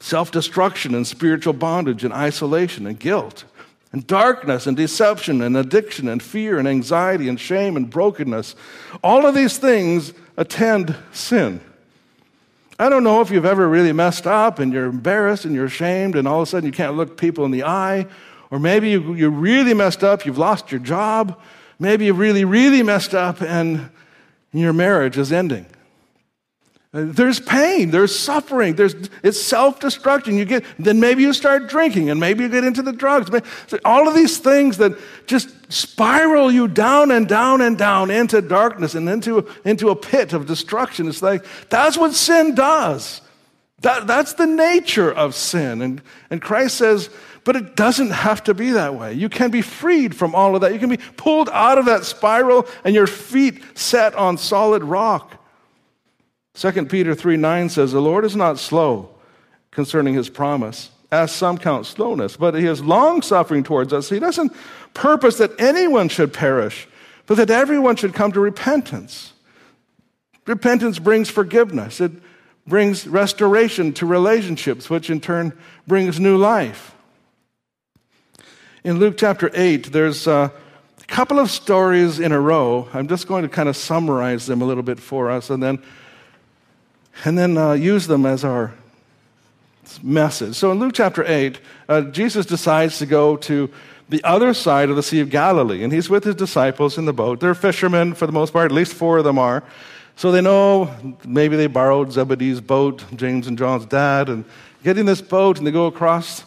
self 0.00 0.30
destruction 0.30 0.94
and 0.94 1.06
spiritual 1.06 1.52
bondage 1.52 2.02
and 2.04 2.12
isolation 2.12 2.86
and 2.86 2.98
guilt, 2.98 3.44
and 3.92 4.06
darkness 4.06 4.66
and 4.66 4.76
deception 4.76 5.42
and 5.42 5.56
addiction 5.56 6.08
and 6.08 6.22
fear 6.22 6.58
and 6.58 6.66
anxiety 6.66 7.28
and 7.28 7.38
shame 7.38 7.76
and 7.76 7.90
brokenness. 7.90 8.56
All 9.04 9.26
of 9.26 9.34
these 9.34 9.58
things 9.58 10.12
attend 10.36 10.96
sin. 11.12 11.60
I 12.78 12.88
don't 12.88 13.04
know 13.04 13.20
if 13.20 13.30
you've 13.30 13.44
ever 13.44 13.68
really 13.68 13.92
messed 13.92 14.26
up 14.26 14.58
and 14.58 14.72
you're 14.72 14.86
embarrassed 14.86 15.44
and 15.44 15.54
you're 15.54 15.66
ashamed 15.66 16.16
and 16.16 16.26
all 16.26 16.40
of 16.40 16.48
a 16.48 16.50
sudden 16.50 16.66
you 16.66 16.72
can't 16.72 16.96
look 16.96 17.18
people 17.18 17.44
in 17.44 17.50
the 17.50 17.64
eye. 17.64 18.06
Or 18.50 18.58
maybe 18.58 18.88
you, 18.88 19.14
you 19.14 19.28
really 19.28 19.74
messed 19.74 20.02
up, 20.02 20.24
you've 20.24 20.38
lost 20.38 20.72
your 20.72 20.80
job. 20.80 21.38
Maybe 21.78 22.06
you 22.06 22.14
really, 22.14 22.44
really 22.44 22.82
messed 22.82 23.14
up 23.14 23.42
and 23.42 23.90
your 24.52 24.72
marriage 24.72 25.18
is 25.18 25.30
ending. 25.30 25.66
There's 26.92 27.38
pain, 27.38 27.92
there's 27.92 28.18
suffering, 28.18 28.74
there's, 28.74 28.96
it's 29.22 29.40
self 29.40 29.78
destruction. 29.78 30.36
You 30.36 30.44
get, 30.44 30.64
then 30.76 30.98
maybe 30.98 31.22
you 31.22 31.32
start 31.32 31.68
drinking 31.68 32.10
and 32.10 32.18
maybe 32.18 32.42
you 32.42 32.48
get 32.48 32.64
into 32.64 32.82
the 32.82 32.92
drugs. 32.92 33.30
All 33.84 34.08
of 34.08 34.14
these 34.14 34.38
things 34.38 34.78
that 34.78 34.98
just 35.26 35.50
spiral 35.72 36.50
you 36.50 36.66
down 36.66 37.12
and 37.12 37.28
down 37.28 37.60
and 37.60 37.78
down 37.78 38.10
into 38.10 38.42
darkness 38.42 38.96
and 38.96 39.08
into, 39.08 39.48
into 39.64 39.90
a 39.90 39.96
pit 39.96 40.32
of 40.32 40.46
destruction. 40.46 41.06
It's 41.06 41.22
like, 41.22 41.44
that's 41.68 41.96
what 41.96 42.12
sin 42.12 42.56
does. 42.56 43.20
That, 43.82 44.08
that's 44.08 44.32
the 44.32 44.46
nature 44.46 45.12
of 45.12 45.36
sin. 45.36 45.82
And, 45.82 46.02
and 46.28 46.42
Christ 46.42 46.76
says, 46.76 47.08
but 47.44 47.54
it 47.54 47.76
doesn't 47.76 48.10
have 48.10 48.42
to 48.44 48.54
be 48.54 48.72
that 48.72 48.96
way. 48.96 49.14
You 49.14 49.28
can 49.28 49.52
be 49.52 49.62
freed 49.62 50.14
from 50.14 50.34
all 50.34 50.56
of 50.56 50.62
that. 50.62 50.72
You 50.72 50.80
can 50.80 50.90
be 50.90 50.98
pulled 51.16 51.48
out 51.50 51.78
of 51.78 51.84
that 51.84 52.04
spiral 52.04 52.66
and 52.82 52.96
your 52.96 53.06
feet 53.06 53.62
set 53.78 54.16
on 54.16 54.38
solid 54.38 54.82
rock. 54.82 55.39
2 56.54 56.86
Peter 56.86 57.14
3 57.14 57.36
9 57.36 57.68
says, 57.68 57.92
The 57.92 58.00
Lord 58.00 58.24
is 58.24 58.36
not 58.36 58.58
slow 58.58 59.10
concerning 59.70 60.14
his 60.14 60.28
promise, 60.28 60.90
as 61.12 61.32
some 61.32 61.58
count 61.58 61.86
slowness, 61.86 62.36
but 62.36 62.54
he 62.54 62.66
is 62.66 62.82
long 62.82 63.22
suffering 63.22 63.62
towards 63.62 63.92
us. 63.92 64.08
He 64.08 64.18
doesn't 64.18 64.52
purpose 64.94 65.38
that 65.38 65.58
anyone 65.60 66.08
should 66.08 66.32
perish, 66.32 66.88
but 67.26 67.36
that 67.36 67.50
everyone 67.50 67.96
should 67.96 68.14
come 68.14 68.32
to 68.32 68.40
repentance. 68.40 69.32
Repentance 70.46 70.98
brings 70.98 71.30
forgiveness, 71.30 72.00
it 72.00 72.12
brings 72.66 73.06
restoration 73.06 73.92
to 73.94 74.06
relationships, 74.06 74.90
which 74.90 75.10
in 75.10 75.20
turn 75.20 75.56
brings 75.86 76.18
new 76.18 76.36
life. 76.36 76.94
In 78.82 78.98
Luke 78.98 79.16
chapter 79.18 79.50
8, 79.52 79.92
there's 79.92 80.26
a 80.26 80.52
couple 81.06 81.38
of 81.38 81.50
stories 81.50 82.18
in 82.18 82.32
a 82.32 82.40
row. 82.40 82.88
I'm 82.94 83.08
just 83.08 83.26
going 83.26 83.42
to 83.42 83.48
kind 83.48 83.68
of 83.68 83.76
summarize 83.76 84.46
them 84.46 84.62
a 84.62 84.64
little 84.64 84.82
bit 84.82 84.98
for 84.98 85.30
us, 85.30 85.50
and 85.50 85.62
then 85.62 85.82
and 87.24 87.36
then 87.38 87.56
uh, 87.56 87.72
use 87.72 88.06
them 88.06 88.26
as 88.26 88.44
our 88.44 88.72
message. 90.02 90.54
So 90.54 90.72
in 90.72 90.78
Luke 90.78 90.92
chapter 90.94 91.24
8, 91.24 91.60
uh, 91.88 92.00
Jesus 92.02 92.46
decides 92.46 92.98
to 92.98 93.06
go 93.06 93.36
to 93.38 93.70
the 94.08 94.22
other 94.24 94.54
side 94.54 94.90
of 94.90 94.96
the 94.96 95.02
Sea 95.02 95.20
of 95.20 95.30
Galilee, 95.30 95.84
and 95.84 95.92
he's 95.92 96.10
with 96.10 96.24
his 96.24 96.34
disciples 96.34 96.98
in 96.98 97.04
the 97.04 97.12
boat. 97.12 97.40
They're 97.40 97.54
fishermen 97.54 98.14
for 98.14 98.26
the 98.26 98.32
most 98.32 98.52
part, 98.52 98.70
at 98.70 98.74
least 98.74 98.94
four 98.94 99.18
of 99.18 99.24
them 99.24 99.38
are. 99.38 99.62
So 100.16 100.32
they 100.32 100.40
know 100.40 100.94
maybe 101.24 101.56
they 101.56 101.66
borrowed 101.66 102.12
Zebedee's 102.12 102.60
boat, 102.60 103.04
James 103.14 103.46
and 103.46 103.56
John's 103.56 103.86
dad, 103.86 104.28
and 104.28 104.44
get 104.82 104.98
in 104.98 105.06
this 105.06 105.22
boat 105.22 105.58
and 105.58 105.66
they 105.66 105.70
go 105.70 105.86
across 105.86 106.44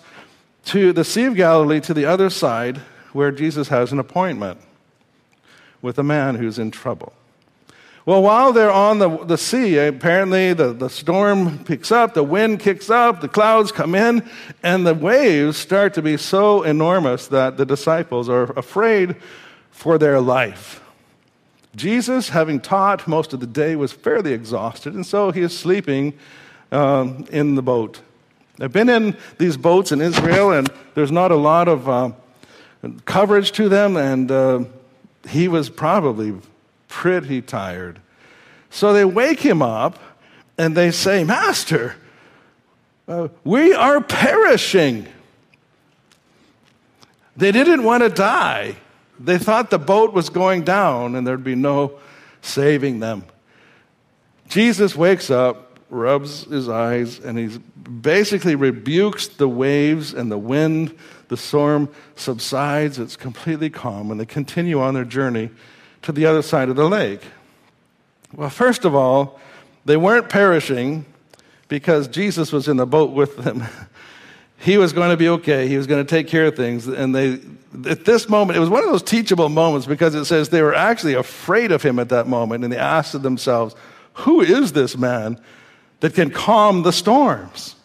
to 0.65 0.93
the 0.93 1.03
Sea 1.03 1.25
of 1.25 1.35
Galilee 1.35 1.79
to 1.81 1.93
the 1.93 2.05
other 2.05 2.29
side 2.29 2.77
where 3.13 3.31
Jesus 3.31 3.69
has 3.69 3.91
an 3.91 3.99
appointment 3.99 4.59
with 5.81 5.97
a 5.97 6.03
man 6.03 6.35
who's 6.35 6.59
in 6.59 6.71
trouble. 6.71 7.13
Well, 8.05 8.21
while 8.21 8.51
they're 8.51 8.69
on 8.69 8.99
the, 8.99 9.23
the 9.23 9.37
sea, 9.37 9.77
apparently 9.77 10.51
the, 10.51 10.73
the 10.73 10.89
storm 10.89 11.63
picks 11.63 11.89
up, 11.89 12.13
the 12.13 12.23
wind 12.23 12.59
kicks 12.59 12.89
up, 12.89 13.21
the 13.21 13.29
clouds 13.29 13.71
come 13.71 13.95
in, 13.95 14.29
and 14.61 14.85
the 14.85 14.93
waves 14.93 15.55
start 15.55 15.93
to 15.93 16.01
be 16.01 16.17
so 16.17 16.63
enormous 16.63 17.27
that 17.27 17.55
the 17.55 17.65
disciples 17.65 18.27
are 18.27 18.51
afraid 18.59 19.15
for 19.71 19.97
their 19.97 20.19
life. 20.19 20.81
Jesus, 21.77 22.27
having 22.29 22.59
taught 22.59 23.07
most 23.07 23.31
of 23.31 23.39
the 23.39 23.47
day, 23.47 23.77
was 23.77 23.93
fairly 23.93 24.33
exhausted, 24.33 24.93
and 24.95 25.05
so 25.05 25.31
he 25.31 25.39
is 25.39 25.57
sleeping 25.57 26.13
um, 26.73 27.25
in 27.31 27.55
the 27.55 27.61
boat. 27.61 28.01
I've 28.59 28.73
been 28.73 28.89
in 28.89 29.15
these 29.37 29.55
boats 29.55 29.93
in 29.93 30.01
Israel, 30.01 30.51
and 30.51 30.69
there's 30.93 31.11
not 31.11 31.31
a 31.31 31.37
lot 31.37 31.69
of 31.69 31.87
uh, 31.87 32.11
coverage 33.05 33.53
to 33.53 33.69
them, 33.69 33.95
and 33.95 34.29
uh, 34.29 34.65
he 35.29 35.47
was 35.47 35.69
probably 35.69 36.35
pretty 36.93 37.41
tired. 37.41 37.99
So 38.69 38.93
they 38.93 39.03
wake 39.03 39.39
him 39.39 39.63
up 39.63 39.97
and 40.59 40.77
they 40.77 40.91
say, 40.91 41.23
Master, 41.23 41.95
uh, 43.07 43.29
we 43.43 43.73
are 43.73 43.99
perishing. 43.99 45.07
They 47.35 47.51
didn't 47.51 47.83
want 47.83 48.03
to 48.03 48.09
die. 48.09 48.75
They 49.19 49.39
thought 49.39 49.71
the 49.71 49.79
boat 49.79 50.13
was 50.13 50.29
going 50.29 50.65
down 50.65 51.15
and 51.15 51.25
there'd 51.25 51.43
be 51.43 51.55
no 51.55 51.99
saving 52.43 52.99
them. 52.99 53.25
Jesus 54.47 54.95
wakes 54.95 55.31
up, 55.31 55.79
rubs 55.89 56.43
his 56.43 56.69
eyes, 56.69 57.17
and 57.19 57.39
he 57.39 57.57
basically 58.01 58.53
rebukes 58.53 59.27
the 59.27 59.49
waves 59.49 60.13
and 60.13 60.31
the 60.31 60.37
wind. 60.37 60.95
The 61.29 61.37
storm 61.37 61.89
subsides, 62.15 62.99
it's 62.99 63.15
completely 63.15 63.71
calm, 63.71 64.11
and 64.11 64.19
they 64.19 64.27
continue 64.27 64.79
on 64.79 64.93
their 64.93 65.05
journey 65.05 65.49
to 66.03 66.11
the 66.11 66.25
other 66.25 66.41
side 66.41 66.69
of 66.69 66.75
the 66.75 66.87
lake? 66.87 67.21
Well, 68.35 68.49
first 68.49 68.85
of 68.85 68.95
all, 68.95 69.39
they 69.85 69.97
weren't 69.97 70.29
perishing 70.29 71.05
because 71.67 72.07
Jesus 72.07 72.51
was 72.51 72.67
in 72.67 72.77
the 72.77 72.85
boat 72.85 73.11
with 73.11 73.37
them. 73.37 73.63
he 74.57 74.77
was 74.77 74.93
going 74.93 75.09
to 75.09 75.17
be 75.17 75.29
okay. 75.29 75.67
He 75.67 75.77
was 75.77 75.87
going 75.87 76.05
to 76.05 76.09
take 76.09 76.27
care 76.27 76.45
of 76.45 76.55
things. 76.55 76.87
And 76.87 77.13
they, 77.13 77.39
at 77.89 78.05
this 78.05 78.29
moment, 78.29 78.57
it 78.57 78.59
was 78.59 78.69
one 78.69 78.83
of 78.83 78.89
those 78.89 79.03
teachable 79.03 79.49
moments 79.49 79.85
because 79.85 80.15
it 80.15 80.25
says 80.25 80.49
they 80.49 80.61
were 80.61 80.75
actually 80.75 81.15
afraid 81.15 81.71
of 81.71 81.83
him 81.83 81.99
at 81.99 82.09
that 82.09 82.27
moment. 82.27 82.63
And 82.63 82.71
they 82.71 82.77
asked 82.77 83.19
themselves, 83.21 83.75
Who 84.13 84.41
is 84.41 84.73
this 84.73 84.97
man 84.97 85.39
that 85.99 86.13
can 86.13 86.29
calm 86.29 86.83
the 86.83 86.93
storms? 86.93 87.75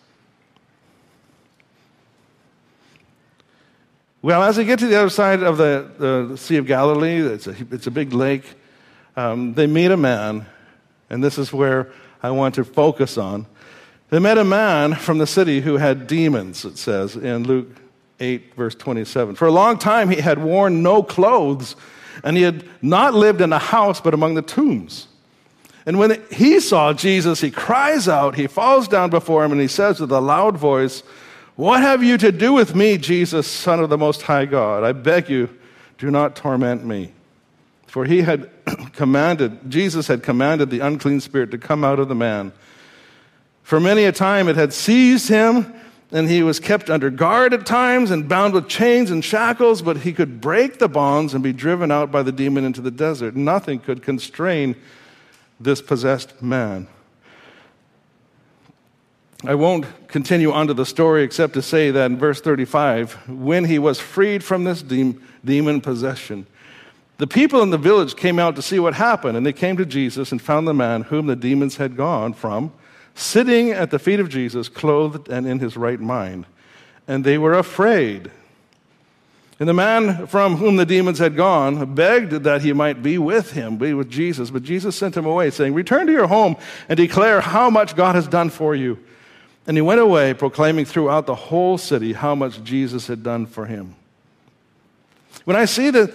Well, 4.28 4.42
as 4.42 4.56
they 4.56 4.64
get 4.66 4.78
to 4.80 4.86
the 4.86 5.00
other 5.00 5.08
side 5.08 5.42
of 5.42 5.56
the, 5.56 5.90
the 6.28 6.36
Sea 6.36 6.56
of 6.56 6.66
Galilee, 6.66 7.22
it's 7.22 7.46
a, 7.46 7.56
it's 7.70 7.86
a 7.86 7.90
big 7.90 8.12
lake, 8.12 8.44
um, 9.16 9.54
they 9.54 9.66
meet 9.66 9.90
a 9.90 9.96
man, 9.96 10.44
and 11.08 11.24
this 11.24 11.38
is 11.38 11.50
where 11.50 11.90
I 12.22 12.30
want 12.32 12.56
to 12.56 12.64
focus 12.64 13.16
on. 13.16 13.46
They 14.10 14.18
met 14.18 14.36
a 14.36 14.44
man 14.44 14.96
from 14.96 15.16
the 15.16 15.26
city 15.26 15.62
who 15.62 15.78
had 15.78 16.06
demons, 16.06 16.66
it 16.66 16.76
says 16.76 17.16
in 17.16 17.44
Luke 17.44 17.68
8, 18.20 18.54
verse 18.54 18.74
27. 18.74 19.34
For 19.34 19.46
a 19.46 19.50
long 19.50 19.78
time, 19.78 20.10
he 20.10 20.20
had 20.20 20.36
worn 20.36 20.82
no 20.82 21.02
clothes, 21.02 21.74
and 22.22 22.36
he 22.36 22.42
had 22.42 22.68
not 22.82 23.14
lived 23.14 23.40
in 23.40 23.50
a 23.54 23.58
house, 23.58 23.98
but 23.98 24.12
among 24.12 24.34
the 24.34 24.42
tombs. 24.42 25.08
And 25.86 25.98
when 25.98 26.22
he 26.30 26.60
saw 26.60 26.92
Jesus, 26.92 27.40
he 27.40 27.50
cries 27.50 28.08
out, 28.08 28.34
he 28.34 28.46
falls 28.46 28.88
down 28.88 29.08
before 29.08 29.42
him, 29.42 29.52
and 29.52 29.60
he 29.62 29.68
says 29.68 30.00
with 30.00 30.12
a 30.12 30.20
loud 30.20 30.58
voice, 30.58 31.02
what 31.58 31.80
have 31.80 32.04
you 32.04 32.16
to 32.18 32.30
do 32.30 32.52
with 32.52 32.76
me, 32.76 32.98
Jesus, 32.98 33.44
Son 33.48 33.80
of 33.80 33.90
the 33.90 33.98
Most 33.98 34.22
High 34.22 34.44
God? 34.44 34.84
I 34.84 34.92
beg 34.92 35.28
you, 35.28 35.50
do 35.98 36.08
not 36.08 36.36
torment 36.36 36.84
me. 36.84 37.12
For 37.88 38.04
he 38.04 38.22
had 38.22 38.48
commanded, 38.92 39.68
Jesus 39.68 40.06
had 40.06 40.22
commanded 40.22 40.70
the 40.70 40.78
unclean 40.78 41.18
spirit 41.18 41.50
to 41.50 41.58
come 41.58 41.82
out 41.82 41.98
of 41.98 42.06
the 42.06 42.14
man. 42.14 42.52
For 43.64 43.80
many 43.80 44.04
a 44.04 44.12
time 44.12 44.46
it 44.46 44.54
had 44.54 44.72
seized 44.72 45.28
him, 45.28 45.74
and 46.12 46.30
he 46.30 46.44
was 46.44 46.60
kept 46.60 46.88
under 46.88 47.10
guard 47.10 47.52
at 47.52 47.66
times 47.66 48.12
and 48.12 48.28
bound 48.28 48.54
with 48.54 48.68
chains 48.68 49.10
and 49.10 49.24
shackles, 49.24 49.82
but 49.82 49.96
he 49.96 50.12
could 50.12 50.40
break 50.40 50.78
the 50.78 50.88
bonds 50.88 51.34
and 51.34 51.42
be 51.42 51.52
driven 51.52 51.90
out 51.90 52.12
by 52.12 52.22
the 52.22 52.30
demon 52.30 52.64
into 52.64 52.80
the 52.80 52.92
desert. 52.92 53.34
Nothing 53.34 53.80
could 53.80 54.04
constrain 54.04 54.76
this 55.58 55.82
possessed 55.82 56.40
man. 56.40 56.86
I 59.44 59.54
won't 59.54 59.86
continue 60.08 60.50
on 60.50 60.66
to 60.66 60.74
the 60.74 60.84
story 60.84 61.22
except 61.22 61.54
to 61.54 61.62
say 61.62 61.92
that 61.92 62.10
in 62.10 62.18
verse 62.18 62.40
35, 62.40 63.28
when 63.28 63.64
he 63.64 63.78
was 63.78 64.00
freed 64.00 64.42
from 64.42 64.64
this 64.64 64.82
demon 64.82 65.80
possession, 65.80 66.46
the 67.18 67.28
people 67.28 67.62
in 67.62 67.70
the 67.70 67.78
village 67.78 68.16
came 68.16 68.40
out 68.40 68.56
to 68.56 68.62
see 68.62 68.80
what 68.80 68.94
happened, 68.94 69.36
and 69.36 69.46
they 69.46 69.52
came 69.52 69.76
to 69.76 69.86
Jesus 69.86 70.32
and 70.32 70.42
found 70.42 70.66
the 70.66 70.74
man 70.74 71.02
whom 71.02 71.26
the 71.26 71.36
demons 71.36 71.76
had 71.76 71.96
gone 71.96 72.32
from, 72.32 72.72
sitting 73.14 73.70
at 73.70 73.92
the 73.92 73.98
feet 74.00 74.18
of 74.18 74.28
Jesus, 74.28 74.68
clothed 74.68 75.28
and 75.28 75.46
in 75.46 75.60
his 75.60 75.76
right 75.76 76.00
mind. 76.00 76.46
And 77.06 77.24
they 77.24 77.38
were 77.38 77.54
afraid. 77.54 78.32
And 79.60 79.68
the 79.68 79.74
man 79.74 80.26
from 80.26 80.56
whom 80.56 80.76
the 80.76 80.86
demons 80.86 81.18
had 81.20 81.36
gone 81.36 81.94
begged 81.94 82.32
that 82.32 82.62
he 82.62 82.72
might 82.72 83.04
be 83.04 83.18
with 83.18 83.52
him, 83.52 83.76
be 83.76 83.94
with 83.94 84.10
Jesus. 84.10 84.50
But 84.50 84.64
Jesus 84.64 84.96
sent 84.96 85.16
him 85.16 85.26
away, 85.26 85.50
saying, 85.50 85.74
Return 85.74 86.08
to 86.08 86.12
your 86.12 86.26
home 86.26 86.56
and 86.88 86.96
declare 86.96 87.40
how 87.40 87.70
much 87.70 87.94
God 87.94 88.16
has 88.16 88.26
done 88.26 88.50
for 88.50 88.74
you. 88.74 88.98
And 89.68 89.76
he 89.76 89.82
went 89.82 90.00
away, 90.00 90.32
proclaiming 90.32 90.86
throughout 90.86 91.26
the 91.26 91.34
whole 91.34 91.76
city 91.76 92.14
how 92.14 92.34
much 92.34 92.64
Jesus 92.64 93.06
had 93.06 93.22
done 93.22 93.44
for 93.44 93.66
him. 93.66 93.94
When 95.44 95.56
I 95.56 95.66
see 95.66 95.90
the, 95.90 96.14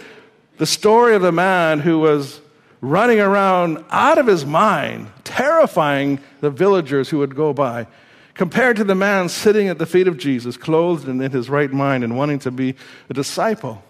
the 0.57 0.65
story 0.65 1.15
of 1.15 1.21
the 1.21 1.31
man 1.31 1.79
who 1.79 1.99
was 1.99 2.41
running 2.81 3.19
around 3.19 3.85
out 3.91 4.17
of 4.17 4.25
his 4.25 4.43
mind, 4.43 5.07
terrifying 5.23 6.19
the 6.41 6.49
villagers 6.49 7.09
who 7.09 7.19
would 7.19 7.35
go 7.35 7.53
by, 7.53 7.85
compared 8.33 8.75
to 8.77 8.83
the 8.83 8.95
man 8.95 9.29
sitting 9.29 9.67
at 9.67 9.77
the 9.77 9.85
feet 9.85 10.07
of 10.07 10.17
Jesus, 10.17 10.57
clothed 10.57 11.07
and 11.07 11.21
in 11.21 11.31
his 11.31 11.47
right 11.47 11.71
mind 11.71 12.03
and 12.03 12.17
wanting 12.17 12.39
to 12.39 12.49
be 12.49 12.73
a 13.09 13.13
disciple. 13.13 13.83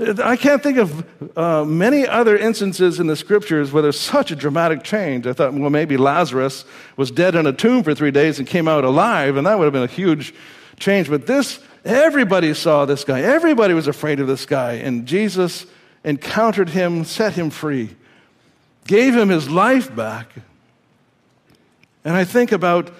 I 0.00 0.36
can't 0.36 0.62
think 0.62 0.78
of 0.78 1.36
uh, 1.36 1.64
many 1.64 2.06
other 2.06 2.34
instances 2.36 3.00
in 3.00 3.06
the 3.06 3.16
scriptures 3.16 3.70
where 3.70 3.82
there's 3.82 4.00
such 4.00 4.30
a 4.30 4.36
dramatic 4.36 4.82
change. 4.82 5.26
I 5.26 5.34
thought, 5.34 5.52
well, 5.52 5.68
maybe 5.68 5.98
Lazarus 5.98 6.64
was 6.96 7.10
dead 7.10 7.34
in 7.34 7.46
a 7.46 7.52
tomb 7.52 7.82
for 7.82 7.94
three 7.94 8.10
days 8.10 8.38
and 8.38 8.48
came 8.48 8.66
out 8.66 8.84
alive, 8.84 9.36
and 9.36 9.46
that 9.46 9.58
would 9.58 9.64
have 9.64 9.74
been 9.74 9.82
a 9.82 9.86
huge 9.86 10.32
change. 10.78 11.10
But 11.10 11.26
this, 11.26 11.60
everybody 11.84 12.54
saw 12.54 12.86
this 12.86 13.04
guy. 13.04 13.20
Everybody 13.20 13.74
was 13.74 13.88
afraid 13.88 14.20
of 14.20 14.26
this 14.26 14.46
guy. 14.46 14.74
And 14.74 15.04
Jesus 15.06 15.66
encountered 16.02 16.70
him, 16.70 17.04
set 17.04 17.34
him 17.34 17.50
free, 17.50 17.94
gave 18.86 19.14
him 19.14 19.28
his 19.28 19.50
life 19.50 19.94
back. 19.94 20.32
And 22.04 22.16
I 22.16 22.24
think 22.24 22.52
about 22.52 22.90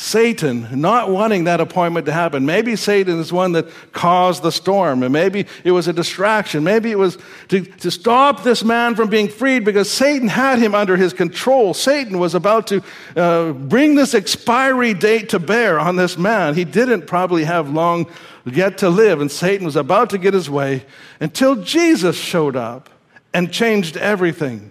Satan 0.00 0.80
not 0.80 1.10
wanting 1.10 1.44
that 1.44 1.60
appointment 1.60 2.06
to 2.06 2.12
happen. 2.12 2.46
Maybe 2.46 2.74
Satan 2.74 3.20
is 3.20 3.34
one 3.34 3.52
that 3.52 3.68
caused 3.92 4.42
the 4.42 4.50
storm, 4.50 5.02
and 5.02 5.12
maybe 5.12 5.46
it 5.62 5.72
was 5.72 5.88
a 5.88 5.92
distraction. 5.92 6.64
Maybe 6.64 6.90
it 6.90 6.98
was 6.98 7.18
to, 7.48 7.60
to 7.60 7.90
stop 7.90 8.42
this 8.42 8.64
man 8.64 8.94
from 8.94 9.10
being 9.10 9.28
freed 9.28 9.62
because 9.62 9.90
Satan 9.90 10.26
had 10.26 10.58
him 10.58 10.74
under 10.74 10.96
his 10.96 11.12
control. 11.12 11.74
Satan 11.74 12.18
was 12.18 12.34
about 12.34 12.66
to 12.68 12.82
uh, 13.14 13.52
bring 13.52 13.94
this 13.94 14.14
expiry 14.14 14.94
date 14.94 15.28
to 15.28 15.38
bear 15.38 15.78
on 15.78 15.96
this 15.96 16.16
man. 16.16 16.54
He 16.54 16.64
didn't 16.64 17.06
probably 17.06 17.44
have 17.44 17.68
long 17.68 18.06
yet 18.46 18.78
to 18.78 18.88
live, 18.88 19.20
and 19.20 19.30
Satan 19.30 19.66
was 19.66 19.76
about 19.76 20.08
to 20.10 20.18
get 20.18 20.32
his 20.32 20.48
way 20.48 20.86
until 21.20 21.56
Jesus 21.56 22.16
showed 22.16 22.56
up 22.56 22.88
and 23.34 23.52
changed 23.52 23.98
everything. 23.98 24.70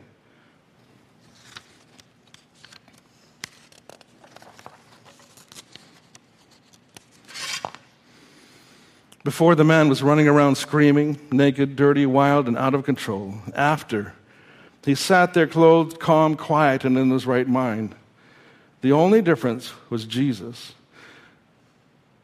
Before, 9.24 9.54
the 9.54 9.66
man 9.66 9.90
was 9.90 10.02
running 10.02 10.28
around 10.28 10.56
screaming, 10.56 11.20
naked, 11.32 11.76
dirty, 11.76 12.06
wild, 12.06 12.48
and 12.48 12.58
out 12.58 12.74
of 12.74 12.86
control. 12.86 13.36
After, 13.54 14.14
he 14.86 14.96
sat 14.96 15.34
there 15.34 15.48
clothed, 15.48 16.00
calm, 16.00 16.36
quiet, 16.36 16.86
and 16.86 16.98
in 16.98 17.10
his 17.10 17.26
right 17.26 17.48
mind. 17.48 17.96
The 18.82 18.94
only 18.94 19.22
difference 19.22 19.74
was 19.90 20.06
Jesus. 20.06 20.74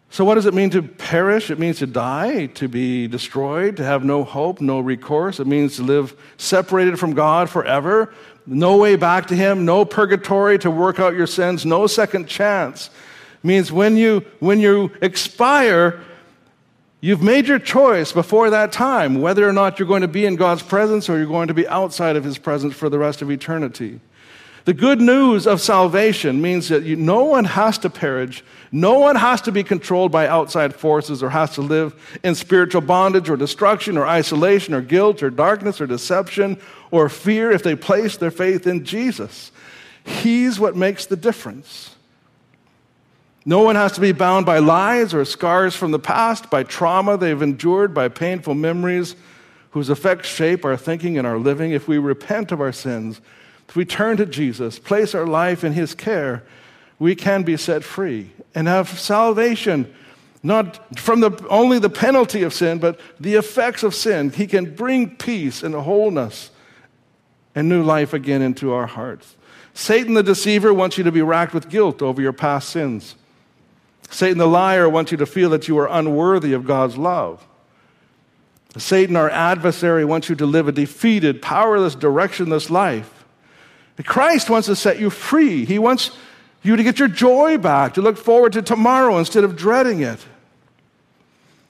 So, 0.10 0.24
what 0.24 0.36
does 0.36 0.46
it 0.46 0.54
mean 0.54 0.70
to 0.70 0.82
perish? 0.82 1.52
It 1.52 1.60
means 1.60 1.80
to 1.80 1.88
die, 1.88 2.46
to 2.46 2.70
be 2.70 3.08
destroyed, 3.08 3.75
to 3.75 3.84
have 3.84 4.06
no 4.06 4.24
hope, 4.24 4.62
no 4.62 4.80
recourse. 4.80 5.42
It 5.42 5.48
means 5.48 5.75
to 5.75 5.84
live 5.84 6.16
separated 6.38 6.98
from 6.98 7.14
God 7.14 7.50
forever, 7.50 8.14
no 8.46 8.78
way 8.78 8.96
back 8.96 9.28
to 9.28 9.36
Him, 9.36 9.66
no 9.66 9.84
purgatory 9.84 10.58
to 10.60 10.72
work 10.72 11.00
out 11.02 11.16
your 11.16 11.28
sins, 11.28 11.66
no 11.66 11.88
second 11.88 12.28
chance. 12.28 12.88
It 12.88 13.44
means 13.44 13.74
when 13.74 13.98
you, 13.98 14.22
when 14.40 14.62
you 14.62 14.92
expire, 15.02 16.00
You've 17.06 17.22
made 17.22 17.48
your 17.48 17.60
choice 17.60 18.12
before 18.12 18.50
that 18.50 18.72
time 18.72 19.22
whether 19.22 19.48
or 19.48 19.54
not 19.54 19.78
you're 19.78 19.88
going 19.88 20.02
to 20.02 20.08
be 20.08 20.26
in 20.26 20.38
God's 20.38 20.64
presence 20.64 21.08
or 21.08 21.18
you're 21.18 21.28
going 21.28 21.50
to 21.50 21.54
be 21.54 21.68
outside 21.68 22.16
of 22.16 22.24
His 22.24 22.40
presence 22.40 22.74
for 22.74 22.90
the 22.90 22.98
rest 22.98 23.22
of 23.22 23.30
eternity. 23.30 24.00
The 24.64 24.74
good 24.74 25.00
news 25.00 25.46
of 25.46 25.62
salvation 25.62 26.42
means 26.42 26.68
that 26.70 26.82
you, 26.82 26.96
no 26.96 27.26
one 27.26 27.46
has 27.46 27.78
to 27.78 27.92
perish, 27.92 28.44
no 28.72 28.98
one 28.98 29.18
has 29.18 29.40
to 29.42 29.52
be 29.52 29.62
controlled 29.62 30.12
by 30.12 30.28
outside 30.28 30.74
forces 30.74 31.22
or 31.22 31.30
has 31.30 31.52
to 31.52 31.62
live 31.62 31.94
in 32.24 32.34
spiritual 32.34 32.82
bondage 32.82 33.30
or 33.30 33.38
destruction 33.38 34.00
or 34.00 34.08
isolation 34.08 34.74
or 34.74 34.82
guilt 34.82 35.22
or 35.22 35.30
darkness 35.30 35.80
or 35.80 35.86
deception 35.86 36.58
or 36.90 37.08
fear 37.08 37.52
if 37.52 37.62
they 37.62 37.76
place 37.76 38.18
their 38.18 38.32
faith 38.32 38.66
in 38.66 38.84
Jesus. 38.84 39.52
He's 40.04 40.60
what 40.60 40.76
makes 40.76 41.06
the 41.06 41.18
difference. 41.18 41.95
No 43.46 43.62
one 43.62 43.75
has 43.75 43.92
to 43.94 44.02
be 44.02 44.12
bound 44.12 44.46
by 44.48 44.58
lies 44.58 45.14
or 45.14 45.24
scars 45.24 45.75
from 45.75 45.92
the 45.92 46.00
past, 46.00 46.50
by 46.50 46.64
trauma 46.64 47.16
they've 47.16 47.42
endured, 47.42 47.94
by 47.94 48.08
painful 48.08 48.56
memories 48.56 49.16
whose 49.72 49.90
effects 49.90 50.28
shape 50.28 50.66
our 50.66 50.75
thinking 50.75 51.18
and 51.18 51.28
our 51.28 51.38
living. 51.38 51.72
If 51.72 51.88
we 51.88 52.00
repent 52.00 52.52
of 52.52 52.60
our 52.60 52.72
sins, 52.72 53.22
if 53.70 53.75
we 53.75 53.86
turn 53.86 54.18
to 54.18 54.25
Jesus, 54.25 54.80
place 54.80 55.14
our 55.14 55.28
life 55.28 55.64
in 55.64 55.74
His 55.74 55.94
care, 55.94 56.44
we 56.98 57.14
can 57.14 57.44
be 57.44 57.56
set 57.56 57.84
free 57.84 58.32
and 58.56 58.67
have 58.67 58.98
salvation, 58.98 59.93
not 60.41 60.98
from 61.00 61.19
the, 61.19 61.46
only 61.50 61.78
the 61.78 61.89
penalty 61.89 62.41
of 62.41 62.54
sin, 62.54 62.80
but 62.80 63.00
the 63.19 63.36
effects 63.36 63.84
of 63.84 63.93
sin. 63.93 64.32
He 64.32 64.48
can 64.48 64.74
bring 64.74 65.17
peace 65.17 65.62
and 65.62 65.76
wholeness 65.76 66.50
and 67.54 67.69
new 67.69 67.84
life 67.84 68.13
again 68.13 68.41
into 68.41 68.74
our 68.74 68.88
hearts. 68.88 69.36
Satan 69.76 70.13
the 70.15 70.24
deceiver 70.24 70.74
wants 70.74 70.98
you 70.98 71.04
to 71.04 71.12
be 71.12 71.22
racked 71.22 71.54
with 71.54 71.69
guilt 71.69 72.02
over 72.02 72.22
your 72.22 72.34
past 72.34 72.69
sins. 72.69 73.15
Satan 74.10 74.38
the 74.38 74.48
liar 74.48 74.88
wants 74.88 75.12
you 75.12 75.18
to 75.18 75.26
feel 75.26 75.50
that 75.50 75.68
you 75.68 75.78
are 75.78 75.88
unworthy 75.88 76.54
of 76.54 76.65
God's 76.65 76.98
love. 76.98 77.46
Satan, 78.78 79.15
our 79.15 79.30
adversary, 79.30 80.04
wants 80.04 80.30
you 80.30 80.36
to 80.36 80.46
live 80.46 80.68
a 80.68 80.72
defeated, 80.72 81.41
powerless, 81.41 81.96
directionless 81.96 82.70
life. 82.70 83.26
Christ 84.04 84.50
wants 84.50 84.68
to 84.68 84.76
set 84.76 85.00
you 85.00 85.10
free. 85.10 85.63
He 85.63 85.80
wants 85.80 86.12
you 86.62 86.76
to 86.76 86.84
get 86.84 87.00
your 87.00 87.08
joy 87.08 87.58
back, 87.58 87.94
to 87.94 88.02
look 88.02 88.18
forward 88.18 88.54
to 88.54 88.62
tomorrow 88.62 89.18
instead 89.18 89.44
of 89.44 89.56
dreading 89.56 90.02
it. 90.02 90.20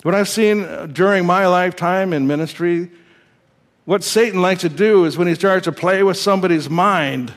What 0.01 0.15
I've 0.15 0.29
seen 0.29 0.93
during 0.93 1.25
my 1.25 1.47
lifetime 1.47 2.13
in 2.13 2.27
ministry, 2.27 2.91
what 3.85 4.03
Satan 4.03 4.41
likes 4.41 4.61
to 4.61 4.69
do 4.69 5.05
is 5.05 5.17
when 5.17 5.27
he 5.27 5.35
starts 5.35 5.65
to 5.65 5.71
play 5.71 6.01
with 6.03 6.17
somebody's 6.17 6.69
mind, 6.69 7.33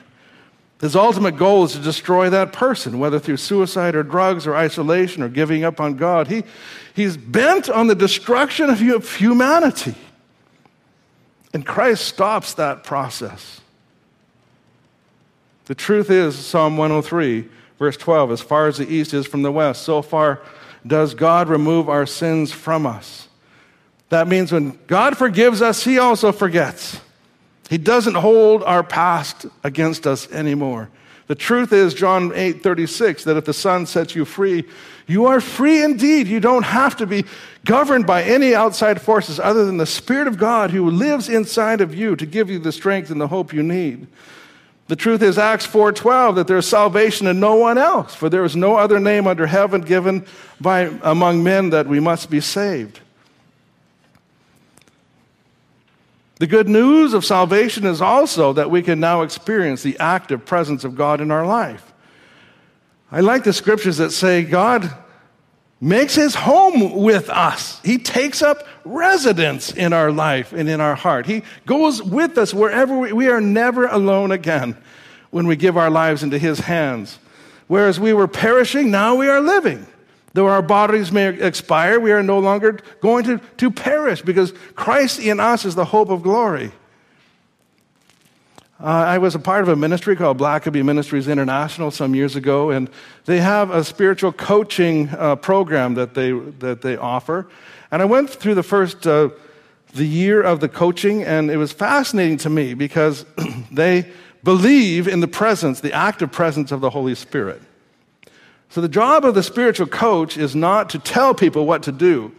his 0.81 0.95
ultimate 0.95 1.37
goal 1.37 1.65
is 1.65 1.73
to 1.73 1.81
destroy 1.81 2.31
that 2.31 2.53
person, 2.53 2.99
whether 3.01 3.19
through 3.19 3.39
suicide 3.39 3.97
or 3.97 4.05
drugs 4.05 4.47
or 4.47 4.55
isolation 4.55 5.23
or 5.23 5.29
giving 5.29 5.65
up 5.65 5.81
on 5.81 5.97
God. 5.97 6.29
He, 6.29 6.45
he's 6.95 7.17
bent 7.17 7.69
on 7.69 7.89
the 7.89 7.97
destruction 7.97 8.71
of 8.71 8.79
humanity. 8.79 9.95
And 11.53 11.67
Christ 11.67 12.05
stops 12.05 12.55
that 12.55 12.85
process. 12.85 13.61
The 15.65 15.75
truth 15.75 16.11
is, 16.11 16.37
Psalm 16.37 16.77
103, 16.77 17.49
verse 17.79 17.97
12, 17.97 18.31
as 18.31 18.41
far 18.41 18.69
as 18.69 18.79
the 18.79 18.89
east 18.89 19.13
is 19.13 19.27
from 19.27 19.43
the 19.43 19.53
west, 19.53 19.83
so 19.83 20.01
far 20.01 20.41
does 20.87 21.13
God 21.15 21.49
remove 21.49 21.89
our 21.89 22.07
sins 22.07 22.53
from 22.53 22.87
us. 22.87 23.29
That 24.11 24.29
means 24.29 24.53
when 24.53 24.79
God 24.87 25.19
forgives 25.19 25.61
us, 25.61 25.83
He 25.83 25.99
also 25.99 26.31
forgets. 26.31 27.01
He 27.69 27.79
doesn't 27.79 28.15
hold 28.15 28.63
our 28.63 28.83
past 28.83 29.47
against 29.63 30.07
us 30.07 30.31
anymore. 30.31 30.89
The 31.27 31.35
truth 31.35 31.75
is, 31.75 31.93
John 31.93 32.33
8 32.35 32.63
36, 32.63 33.25
that 33.25 33.37
if 33.37 33.45
the 33.45 33.53
Son 33.53 33.85
sets 33.85 34.15
you 34.15 34.25
free, 34.25 34.65
you 35.07 35.27
are 35.27 35.41
free 35.41 35.83
indeed. 35.83 36.27
You 36.27 36.41
don't 36.41 36.65
have 36.65 36.97
to 36.97 37.07
be 37.07 37.27
governed 37.67 38.07
by 38.07 38.23
any 38.23 38.55
outside 38.55 39.01
forces 39.01 39.39
other 39.39 39.67
than 39.67 39.77
the 39.77 39.87
Spirit 39.87 40.27
of 40.27 40.39
God 40.39 40.71
who 40.71 40.91
lives 40.91 41.29
inside 41.29 41.83
of 41.83 41.95
you 41.95 42.17
to 42.17 42.25
give 42.25 42.49
you 42.49 42.59
the 42.59 42.73
strength 42.73 43.11
and 43.11 43.21
the 43.21 43.29
hope 43.29 43.53
you 43.53 43.63
need. 43.63 44.07
The 44.87 44.97
truth 44.97 45.21
is 45.23 45.37
Acts 45.37 45.67
4:12 45.67 46.37
that 46.37 46.47
there 46.47 46.57
is 46.57 46.67
salvation 46.67 47.27
in 47.27 47.39
no 47.39 47.57
one 47.57 47.77
else, 47.77 48.15
for 48.15 48.31
there 48.31 48.45
is 48.45 48.57
no 48.57 48.77
other 48.77 48.99
name 48.99 49.27
under 49.27 49.47
heaven 49.47 49.83
given 49.83 50.25
by 50.63 50.91
among 51.03 51.43
men 51.43 51.69
that 51.71 51.87
we 51.87 52.01
must 52.01 52.31
be 52.31 52.41
saved. 52.41 53.01
The 56.39 56.47
good 56.47 56.69
news 56.69 57.15
of 57.15 57.25
salvation 57.25 57.85
is 57.85 58.01
also 58.01 58.53
that 58.53 58.71
we 58.71 58.83
can 58.83 59.01
now 59.01 59.23
experience 59.23 59.83
the 59.83 59.99
active 59.99 60.47
presence 60.47 60.85
of 60.85 60.95
God 60.95 61.21
in 61.21 61.31
our 61.31 61.47
life. 61.47 61.93
I 63.11 63.21
like 63.21 63.43
the 63.43 63.53
scriptures 63.53 63.97
that 63.97 64.13
say 64.13 64.45
God 64.45 64.93
makes 65.81 66.15
his 66.15 66.35
home 66.35 67.03
with 67.03 67.29
us. 67.29 67.81
He 67.83 67.99
takes 67.99 68.43
up 68.43 68.67
residence 68.85 69.73
in 69.73 69.93
our 69.93 70.13
life 70.13 70.53
and 70.53 70.69
in 70.69 70.81
our 70.81 70.95
heart. 70.95 71.27
He 71.27 71.43
goes 71.67 72.03
with 72.03 72.39
us 72.39 72.55
wherever 72.55 72.97
we, 72.97 73.13
we 73.13 73.29
are 73.29 73.41
never 73.41 73.87
alone 73.87 74.31
again 74.31 74.77
when 75.31 75.47
we 75.47 75.57
give 75.57 75.77
our 75.77 75.91
lives 75.91 76.23
into 76.23 76.39
his 76.39 76.61
hands. 76.61 77.19
Whereas 77.67 77.99
we 77.99 78.13
were 78.13 78.29
perishing, 78.29 78.91
now 78.91 79.15
we 79.15 79.29
are 79.29 79.41
living. 79.41 79.87
Though 80.39 80.47
our 80.47 80.63
bodies 80.63 81.11
may 81.11 81.27
expire, 81.31 81.99
we 81.99 82.13
are 82.13 82.23
no 82.23 82.39
longer 82.39 82.79
going 83.01 83.25
to, 83.25 83.41
to 83.57 83.73
perish 83.73 84.23
because 84.23 84.53
Christ 84.77 85.19
in 85.19 85.41
us 85.41 85.65
is 85.65 85.75
the 85.75 85.87
hope 85.87 86.11
of 86.11 86.23
glory. 86.23 86.71
Uh, 88.79 88.85
I 88.85 89.19
was 89.19 89.35
a 89.35 89.41
part 89.41 89.63
of 89.63 89.69
a 89.69 89.75
ministry 89.75 90.15
called 90.15 90.39
Blackaby 90.39 90.85
Ministries 90.85 91.27
International 91.27 91.91
some 91.91 92.15
years 92.15 92.37
ago, 92.37 92.71
and 92.71 92.89
they 93.25 93.41
have 93.41 93.71
a 93.71 93.83
spiritual 93.83 94.31
coaching 94.31 95.09
uh, 95.09 95.35
program 95.35 95.95
that 95.95 96.15
they, 96.15 96.31
that 96.31 96.83
they 96.83 96.97
offer. 96.97 97.49
And 97.91 98.01
I 98.01 98.05
went 98.05 98.31
through 98.31 98.55
the 98.55 98.63
first 98.63 99.09
uh, 99.09 99.31
the 99.95 100.07
year 100.07 100.41
of 100.41 100.61
the 100.61 100.69
coaching, 100.69 101.25
and 101.25 101.51
it 101.51 101.57
was 101.57 101.73
fascinating 101.73 102.37
to 102.37 102.49
me 102.49 102.75
because 102.75 103.27
they 103.73 104.09
believe 104.45 105.09
in 105.09 105.19
the 105.19 105.27
presence, 105.27 105.81
the 105.81 105.95
active 105.95 106.31
presence 106.31 106.71
of 106.71 106.81
the 106.81 106.91
Holy 106.91 107.17
Spirit. 107.17 107.61
So, 108.71 108.81
the 108.81 108.89
job 108.89 109.25
of 109.25 109.35
the 109.35 109.43
spiritual 109.43 109.87
coach 109.87 110.37
is 110.37 110.55
not 110.55 110.91
to 110.91 110.99
tell 110.99 111.35
people 111.35 111.67
what 111.67 111.83
to 111.85 111.93
do. 111.93 112.33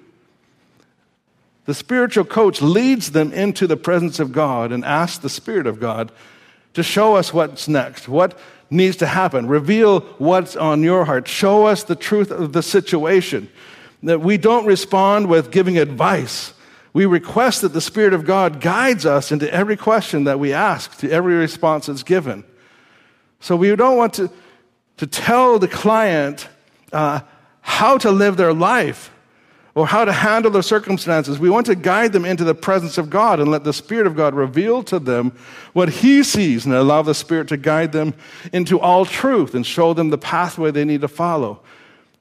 The 1.66 1.74
spiritual 1.74 2.26
coach 2.26 2.62
leads 2.62 3.12
them 3.12 3.32
into 3.32 3.68
the 3.68 3.78
presence 3.78 4.20
of 4.20 4.32
God 4.32 4.72
and 4.72 4.84
asks 4.84 5.20
the 5.20 5.30
Spirit 5.30 5.68
of 5.68 5.80
God 5.80 6.12
to 6.74 6.84
show 6.84 7.16
us 7.16 7.34
what's 7.34 7.68
next, 7.68 8.08
what 8.08 8.38
needs 8.70 8.98
to 8.98 9.08
happen, 9.08 9.48
reveal 9.48 10.02
what's 10.18 10.56
on 10.56 10.84
your 10.84 11.06
heart, 11.06 11.28
show 11.28 11.66
us 11.66 11.84
the 11.84 11.96
truth 11.96 12.32
of 12.32 12.54
the 12.54 12.64
situation. 12.64 13.50
That 14.04 14.22
we 14.22 14.38
don't 14.38 14.66
respond 14.66 15.28
with 15.28 15.52
giving 15.52 15.78
advice. 15.78 16.54
We 16.94 17.06
request 17.06 17.62
that 17.62 17.74
the 17.74 17.82
Spirit 17.82 18.14
of 18.14 18.26
God 18.26 18.62
guides 18.62 19.06
us 19.06 19.32
into 19.32 19.54
every 19.54 19.78
question 19.78 20.24
that 20.24 20.40
we 20.40 20.54
ask, 20.54 20.98
to 21.00 21.12
every 21.12 21.36
response 21.36 21.88
that's 21.88 22.04
given. 22.04 22.44
So 23.42 23.56
we 23.56 23.76
don't 23.76 23.98
want 23.98 24.14
to, 24.16 24.32
to 25.00 25.08
tell 25.08 25.60
the 25.60 25.68
client 25.68 26.50
uh, 26.92 27.22
how 27.62 27.98
to 27.98 28.12
live 28.12 28.36
their 28.36 28.54
life 28.54 29.14
or 29.74 29.88
how 29.88 30.04
to 30.04 30.12
handle 30.12 30.52
their 30.52 30.62
circumstances. 30.62 31.40
We 31.40 31.50
want 31.50 31.68
to 31.68 31.76
guide 31.76 32.12
them 32.12 32.26
into 32.26 32.44
the 32.44 32.54
presence 32.54 32.98
of 32.98 33.10
God 33.10 33.40
and 33.40 33.50
let 33.50 33.64
the 33.64 33.72
Spirit 33.72 34.08
of 34.08 34.18
God 34.18 34.36
reveal 34.36 34.84
to 34.84 35.00
them 35.00 35.32
what 35.72 35.88
He 35.88 36.22
sees 36.22 36.66
and 36.66 36.76
allow 36.76 37.02
the 37.02 37.14
Spirit 37.14 37.48
to 37.48 37.56
guide 37.56 37.94
them 37.94 38.14
into 38.52 38.78
all 38.78 39.06
truth 39.06 39.56
and 39.56 39.66
show 39.66 39.94
them 39.94 40.10
the 40.10 40.18
pathway 40.18 40.70
they 40.70 40.84
need 40.84 41.00
to 41.00 41.08
follow. 41.08 41.62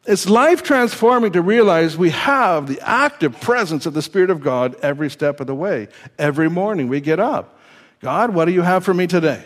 It's 0.06 0.28
life 0.28 0.62
transforming 0.62 1.32
to 1.32 1.42
realize 1.42 1.98
we 1.98 2.10
have 2.10 2.68
the 2.68 2.78
active 2.80 3.40
presence 3.40 3.86
of 3.86 3.94
the 3.94 4.02
Spirit 4.02 4.30
of 4.30 4.40
God 4.40 4.76
every 4.82 5.10
step 5.10 5.40
of 5.40 5.48
the 5.48 5.54
way. 5.54 5.88
Every 6.16 6.48
morning 6.48 6.86
we 6.86 7.00
get 7.00 7.18
up. 7.18 7.58
God, 7.98 8.32
what 8.32 8.44
do 8.44 8.52
you 8.52 8.62
have 8.62 8.84
for 8.84 8.94
me 8.94 9.08
today? 9.08 9.42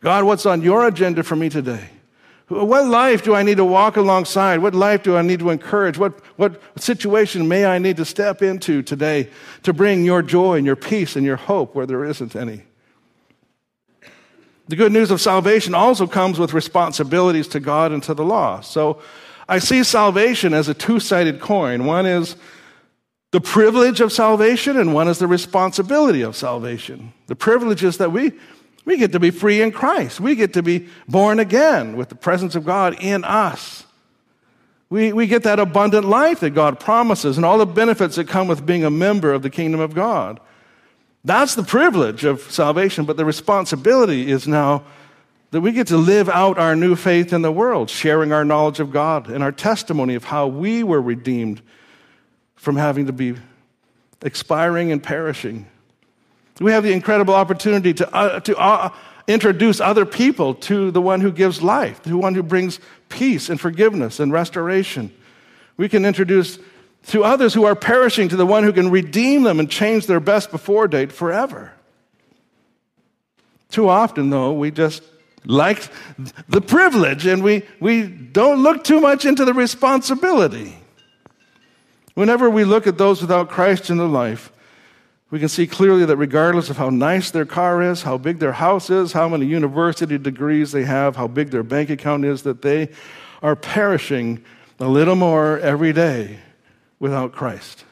God, 0.00 0.24
what's 0.24 0.44
on 0.44 0.60
your 0.60 0.88
agenda 0.88 1.22
for 1.22 1.36
me 1.36 1.48
today? 1.48 1.90
What 2.48 2.86
life 2.86 3.22
do 3.22 3.34
I 3.34 3.42
need 3.42 3.56
to 3.56 3.64
walk 3.64 3.96
alongside? 3.96 4.58
What 4.58 4.74
life 4.74 5.02
do 5.02 5.16
I 5.16 5.22
need 5.22 5.38
to 5.38 5.48
encourage? 5.48 5.96
What, 5.96 6.20
what 6.36 6.60
situation 6.76 7.48
may 7.48 7.64
I 7.64 7.78
need 7.78 7.96
to 7.96 8.04
step 8.04 8.42
into 8.42 8.82
today 8.82 9.30
to 9.62 9.72
bring 9.72 10.04
your 10.04 10.20
joy 10.20 10.56
and 10.56 10.66
your 10.66 10.76
peace 10.76 11.16
and 11.16 11.24
your 11.24 11.36
hope 11.36 11.74
where 11.74 11.86
there 11.86 12.04
isn't 12.04 12.36
any? 12.36 12.64
The 14.68 14.76
good 14.76 14.92
news 14.92 15.10
of 15.10 15.20
salvation 15.20 15.74
also 15.74 16.06
comes 16.06 16.38
with 16.38 16.52
responsibilities 16.52 17.48
to 17.48 17.60
God 17.60 17.92
and 17.92 18.02
to 18.02 18.14
the 18.14 18.24
law. 18.24 18.60
So 18.60 19.00
I 19.48 19.58
see 19.58 19.82
salvation 19.82 20.52
as 20.54 20.68
a 20.68 20.74
two 20.74 21.00
sided 21.00 21.40
coin. 21.40 21.84
One 21.84 22.06
is 22.06 22.36
the 23.30 23.40
privilege 23.40 24.00
of 24.00 24.12
salvation, 24.12 24.76
and 24.76 24.94
one 24.94 25.08
is 25.08 25.18
the 25.18 25.26
responsibility 25.26 26.22
of 26.22 26.36
salvation. 26.36 27.12
The 27.26 27.34
privilege 27.34 27.82
is 27.82 27.98
that 27.98 28.12
we 28.12 28.32
we 28.84 28.96
get 28.96 29.12
to 29.12 29.20
be 29.20 29.30
free 29.30 29.62
in 29.62 29.72
Christ. 29.72 30.20
We 30.20 30.34
get 30.34 30.52
to 30.54 30.62
be 30.62 30.88
born 31.08 31.38
again 31.38 31.96
with 31.96 32.10
the 32.10 32.14
presence 32.14 32.54
of 32.54 32.64
God 32.64 32.96
in 33.00 33.24
us. 33.24 33.84
We, 34.90 35.12
we 35.12 35.26
get 35.26 35.42
that 35.44 35.58
abundant 35.58 36.04
life 36.04 36.40
that 36.40 36.50
God 36.50 36.78
promises 36.78 37.36
and 37.36 37.46
all 37.46 37.58
the 37.58 37.66
benefits 37.66 38.16
that 38.16 38.28
come 38.28 38.46
with 38.46 38.66
being 38.66 38.84
a 38.84 38.90
member 38.90 39.32
of 39.32 39.42
the 39.42 39.50
kingdom 39.50 39.80
of 39.80 39.94
God. 39.94 40.38
That's 41.24 41.54
the 41.54 41.62
privilege 41.62 42.24
of 42.24 42.42
salvation, 42.42 43.06
but 43.06 43.16
the 43.16 43.24
responsibility 43.24 44.30
is 44.30 44.46
now 44.46 44.84
that 45.52 45.62
we 45.62 45.72
get 45.72 45.86
to 45.86 45.96
live 45.96 46.28
out 46.28 46.58
our 46.58 46.76
new 46.76 46.96
faith 46.96 47.32
in 47.32 47.40
the 47.42 47.52
world, 47.52 47.88
sharing 47.88 48.32
our 48.32 48.44
knowledge 48.44 48.80
of 48.80 48.92
God 48.92 49.30
and 49.30 49.42
our 49.42 49.52
testimony 49.52 50.16
of 50.16 50.24
how 50.24 50.46
we 50.46 50.82
were 50.82 51.00
redeemed 51.00 51.62
from 52.56 52.76
having 52.76 53.06
to 53.06 53.12
be 53.12 53.36
expiring 54.20 54.92
and 54.92 55.02
perishing 55.02 55.66
we 56.60 56.70
have 56.72 56.84
the 56.84 56.92
incredible 56.92 57.34
opportunity 57.34 57.92
to, 57.94 58.14
uh, 58.14 58.40
to 58.40 58.56
uh, 58.56 58.90
introduce 59.26 59.80
other 59.80 60.06
people 60.06 60.54
to 60.54 60.90
the 60.90 61.00
one 61.00 61.20
who 61.20 61.32
gives 61.32 61.62
life, 61.62 62.02
the 62.02 62.16
one 62.16 62.34
who 62.34 62.42
brings 62.42 62.78
peace 63.08 63.48
and 63.48 63.60
forgiveness 63.60 64.20
and 64.20 64.32
restoration. 64.32 65.12
We 65.76 65.88
can 65.88 66.04
introduce 66.04 66.58
to 67.06 67.24
others 67.24 67.54
who 67.54 67.64
are 67.64 67.74
perishing 67.74 68.28
to 68.28 68.36
the 68.36 68.46
one 68.46 68.62
who 68.62 68.72
can 68.72 68.90
redeem 68.90 69.42
them 69.42 69.58
and 69.58 69.70
change 69.70 70.06
their 70.06 70.20
best 70.20 70.50
before 70.50 70.88
date 70.88 71.12
forever. 71.12 71.72
Too 73.70 73.88
often, 73.88 74.30
though, 74.30 74.52
we 74.52 74.70
just 74.70 75.02
like 75.44 75.82
the 76.48 76.60
privilege 76.60 77.26
and 77.26 77.42
we, 77.42 77.64
we 77.80 78.06
don't 78.06 78.62
look 78.62 78.84
too 78.84 79.00
much 79.00 79.24
into 79.24 79.44
the 79.44 79.52
responsibility. 79.52 80.78
Whenever 82.14 82.48
we 82.48 82.64
look 82.64 82.86
at 82.86 82.96
those 82.96 83.20
without 83.20 83.50
Christ 83.50 83.90
in 83.90 83.98
their 83.98 84.06
life, 84.06 84.52
we 85.34 85.40
can 85.40 85.48
see 85.48 85.66
clearly 85.66 86.04
that 86.04 86.16
regardless 86.16 86.70
of 86.70 86.76
how 86.76 86.90
nice 86.90 87.32
their 87.32 87.44
car 87.44 87.82
is, 87.82 88.02
how 88.02 88.16
big 88.16 88.38
their 88.38 88.52
house 88.52 88.88
is, 88.88 89.10
how 89.10 89.28
many 89.28 89.44
university 89.44 90.16
degrees 90.16 90.70
they 90.70 90.84
have, 90.84 91.16
how 91.16 91.26
big 91.26 91.50
their 91.50 91.64
bank 91.64 91.90
account 91.90 92.24
is, 92.24 92.42
that 92.42 92.62
they 92.62 92.88
are 93.42 93.56
perishing 93.56 94.44
a 94.78 94.86
little 94.86 95.16
more 95.16 95.58
every 95.58 95.92
day 95.92 96.38
without 97.00 97.32
Christ. 97.32 97.84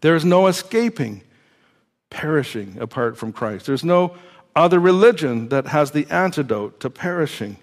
There 0.00 0.14
is 0.14 0.24
no 0.24 0.46
escaping 0.46 1.22
perishing 2.08 2.78
apart 2.78 3.18
from 3.18 3.32
Christ. 3.32 3.66
There's 3.66 3.82
no 3.82 4.16
other 4.54 4.78
religion 4.78 5.48
that 5.48 5.66
has 5.66 5.90
the 5.90 6.06
antidote 6.08 6.78
to 6.78 6.88
perishing. 6.88 7.56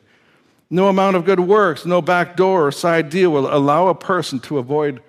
No 0.70 0.90
amount 0.90 1.16
of 1.16 1.24
good 1.24 1.40
works, 1.40 1.86
no 1.86 2.02
back 2.02 2.36
door 2.36 2.68
or 2.68 2.74
side 2.74 3.10
deal 3.10 3.32
will 3.32 3.48
allow 3.56 3.88
a 3.88 3.96
person 3.96 4.42
to 4.42 4.58
avoid 4.58 5.02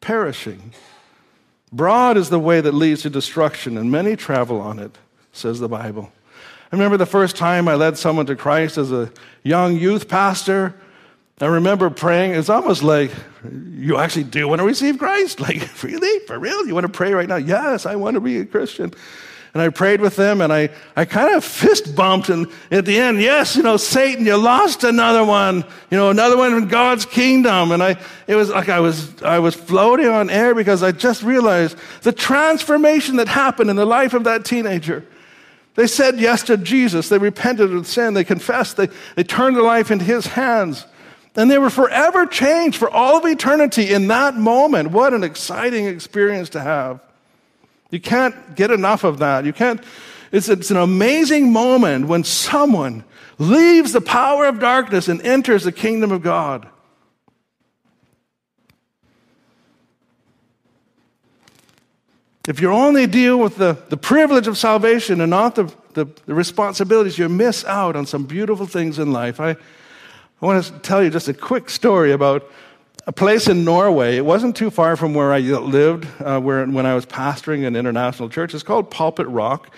perishing. 0.00 0.72
Broad 1.74 2.16
is 2.16 2.30
the 2.30 2.38
way 2.38 2.60
that 2.60 2.72
leads 2.72 3.02
to 3.02 3.10
destruction, 3.10 3.76
and 3.76 3.90
many 3.90 4.14
travel 4.14 4.60
on 4.60 4.78
it, 4.78 4.96
says 5.32 5.58
the 5.58 5.68
Bible. 5.68 6.12
I 6.70 6.76
remember 6.76 6.96
the 6.96 7.04
first 7.04 7.34
time 7.34 7.66
I 7.66 7.74
led 7.74 7.98
someone 7.98 8.26
to 8.26 8.36
Christ 8.36 8.78
as 8.78 8.92
a 8.92 9.10
young 9.42 9.76
youth 9.76 10.08
pastor. 10.08 10.72
I 11.40 11.46
remember 11.46 11.90
praying. 11.90 12.34
It's 12.34 12.48
almost 12.48 12.84
like, 12.84 13.10
you 13.42 13.96
actually 13.96 14.22
do 14.22 14.46
want 14.46 14.60
to 14.60 14.64
receive 14.64 14.98
Christ? 14.98 15.40
Like, 15.44 15.82
really? 15.82 16.24
For 16.26 16.38
real? 16.38 16.64
You 16.64 16.74
want 16.74 16.86
to 16.86 16.92
pray 16.92 17.12
right 17.12 17.28
now? 17.28 17.36
Yes, 17.36 17.86
I 17.86 17.96
want 17.96 18.14
to 18.14 18.20
be 18.20 18.38
a 18.38 18.46
Christian. 18.46 18.94
And 19.54 19.62
I 19.62 19.68
prayed 19.68 20.00
with 20.00 20.16
them 20.16 20.40
and 20.40 20.52
I, 20.52 20.68
I 20.96 21.04
kind 21.04 21.32
of 21.36 21.44
fist 21.44 21.94
bumped. 21.94 22.28
And 22.28 22.48
at 22.72 22.84
the 22.84 22.98
end, 22.98 23.20
yes, 23.20 23.54
you 23.54 23.62
know, 23.62 23.76
Satan, 23.76 24.26
you 24.26 24.36
lost 24.36 24.82
another 24.82 25.24
one, 25.24 25.64
you 25.90 25.96
know, 25.96 26.10
another 26.10 26.36
one 26.36 26.54
in 26.54 26.66
God's 26.66 27.06
kingdom. 27.06 27.70
And 27.70 27.80
I, 27.80 27.96
it 28.26 28.34
was 28.34 28.50
like 28.50 28.68
I 28.68 28.80
was, 28.80 29.22
I 29.22 29.38
was 29.38 29.54
floating 29.54 30.08
on 30.08 30.28
air 30.28 30.56
because 30.56 30.82
I 30.82 30.90
just 30.90 31.22
realized 31.22 31.78
the 32.02 32.10
transformation 32.10 33.16
that 33.16 33.28
happened 33.28 33.70
in 33.70 33.76
the 33.76 33.86
life 33.86 34.12
of 34.12 34.24
that 34.24 34.44
teenager. 34.44 35.06
They 35.76 35.86
said 35.86 36.18
yes 36.18 36.42
to 36.44 36.56
Jesus. 36.56 37.08
They 37.08 37.18
repented 37.18 37.72
of 37.72 37.86
sin. 37.86 38.14
They 38.14 38.24
confessed. 38.24 38.76
They, 38.76 38.88
they 39.14 39.22
turned 39.22 39.54
their 39.54 39.62
life 39.62 39.92
into 39.92 40.04
his 40.04 40.26
hands. 40.26 40.84
And 41.36 41.48
they 41.48 41.58
were 41.58 41.70
forever 41.70 42.26
changed 42.26 42.76
for 42.76 42.90
all 42.90 43.16
of 43.18 43.24
eternity 43.24 43.92
in 43.92 44.08
that 44.08 44.36
moment. 44.36 44.90
What 44.90 45.14
an 45.14 45.22
exciting 45.22 45.86
experience 45.86 46.48
to 46.50 46.60
have. 46.60 47.00
You 47.94 48.00
can't 48.00 48.56
get 48.56 48.72
enough 48.72 49.04
of 49.04 49.20
that. 49.20 49.44
You 49.44 49.52
can't, 49.52 49.80
it's, 50.32 50.48
it's 50.48 50.72
an 50.72 50.76
amazing 50.76 51.52
moment 51.52 52.08
when 52.08 52.24
someone 52.24 53.04
leaves 53.38 53.92
the 53.92 54.00
power 54.00 54.46
of 54.46 54.58
darkness 54.58 55.06
and 55.06 55.22
enters 55.22 55.62
the 55.62 55.70
kingdom 55.70 56.10
of 56.10 56.20
God. 56.20 56.68
If 62.48 62.60
you 62.60 62.72
only 62.72 63.06
deal 63.06 63.38
with 63.38 63.58
the, 63.58 63.78
the 63.90 63.96
privilege 63.96 64.48
of 64.48 64.58
salvation 64.58 65.20
and 65.20 65.30
not 65.30 65.54
the, 65.54 65.72
the, 65.92 66.06
the, 66.26 66.34
responsibilities, 66.34 67.16
you 67.16 67.28
miss 67.28 67.64
out 67.64 67.94
on 67.94 68.06
some 68.06 68.24
beautiful 68.24 68.66
things 68.66 68.98
in 68.98 69.12
life. 69.12 69.38
I, 69.38 69.50
I 69.50 69.56
want 70.40 70.64
to 70.64 70.72
tell 70.80 71.00
you 71.00 71.10
just 71.10 71.28
a 71.28 71.32
quick 71.32 71.70
story 71.70 72.10
about 72.10 72.50
a 73.06 73.12
place 73.12 73.48
in 73.48 73.64
Norway. 73.64 74.16
It 74.16 74.24
wasn't 74.24 74.56
too 74.56 74.70
far 74.70 74.96
from 74.96 75.14
where 75.14 75.32
I 75.32 75.40
lived 75.40 76.06
uh, 76.20 76.40
where, 76.40 76.64
when 76.66 76.86
I 76.86 76.94
was 76.94 77.04
pastoring 77.04 77.66
an 77.66 77.76
international 77.76 78.28
church. 78.28 78.54
It's 78.54 78.62
called 78.62 78.90
Pulpit 78.90 79.26
Rock. 79.28 79.74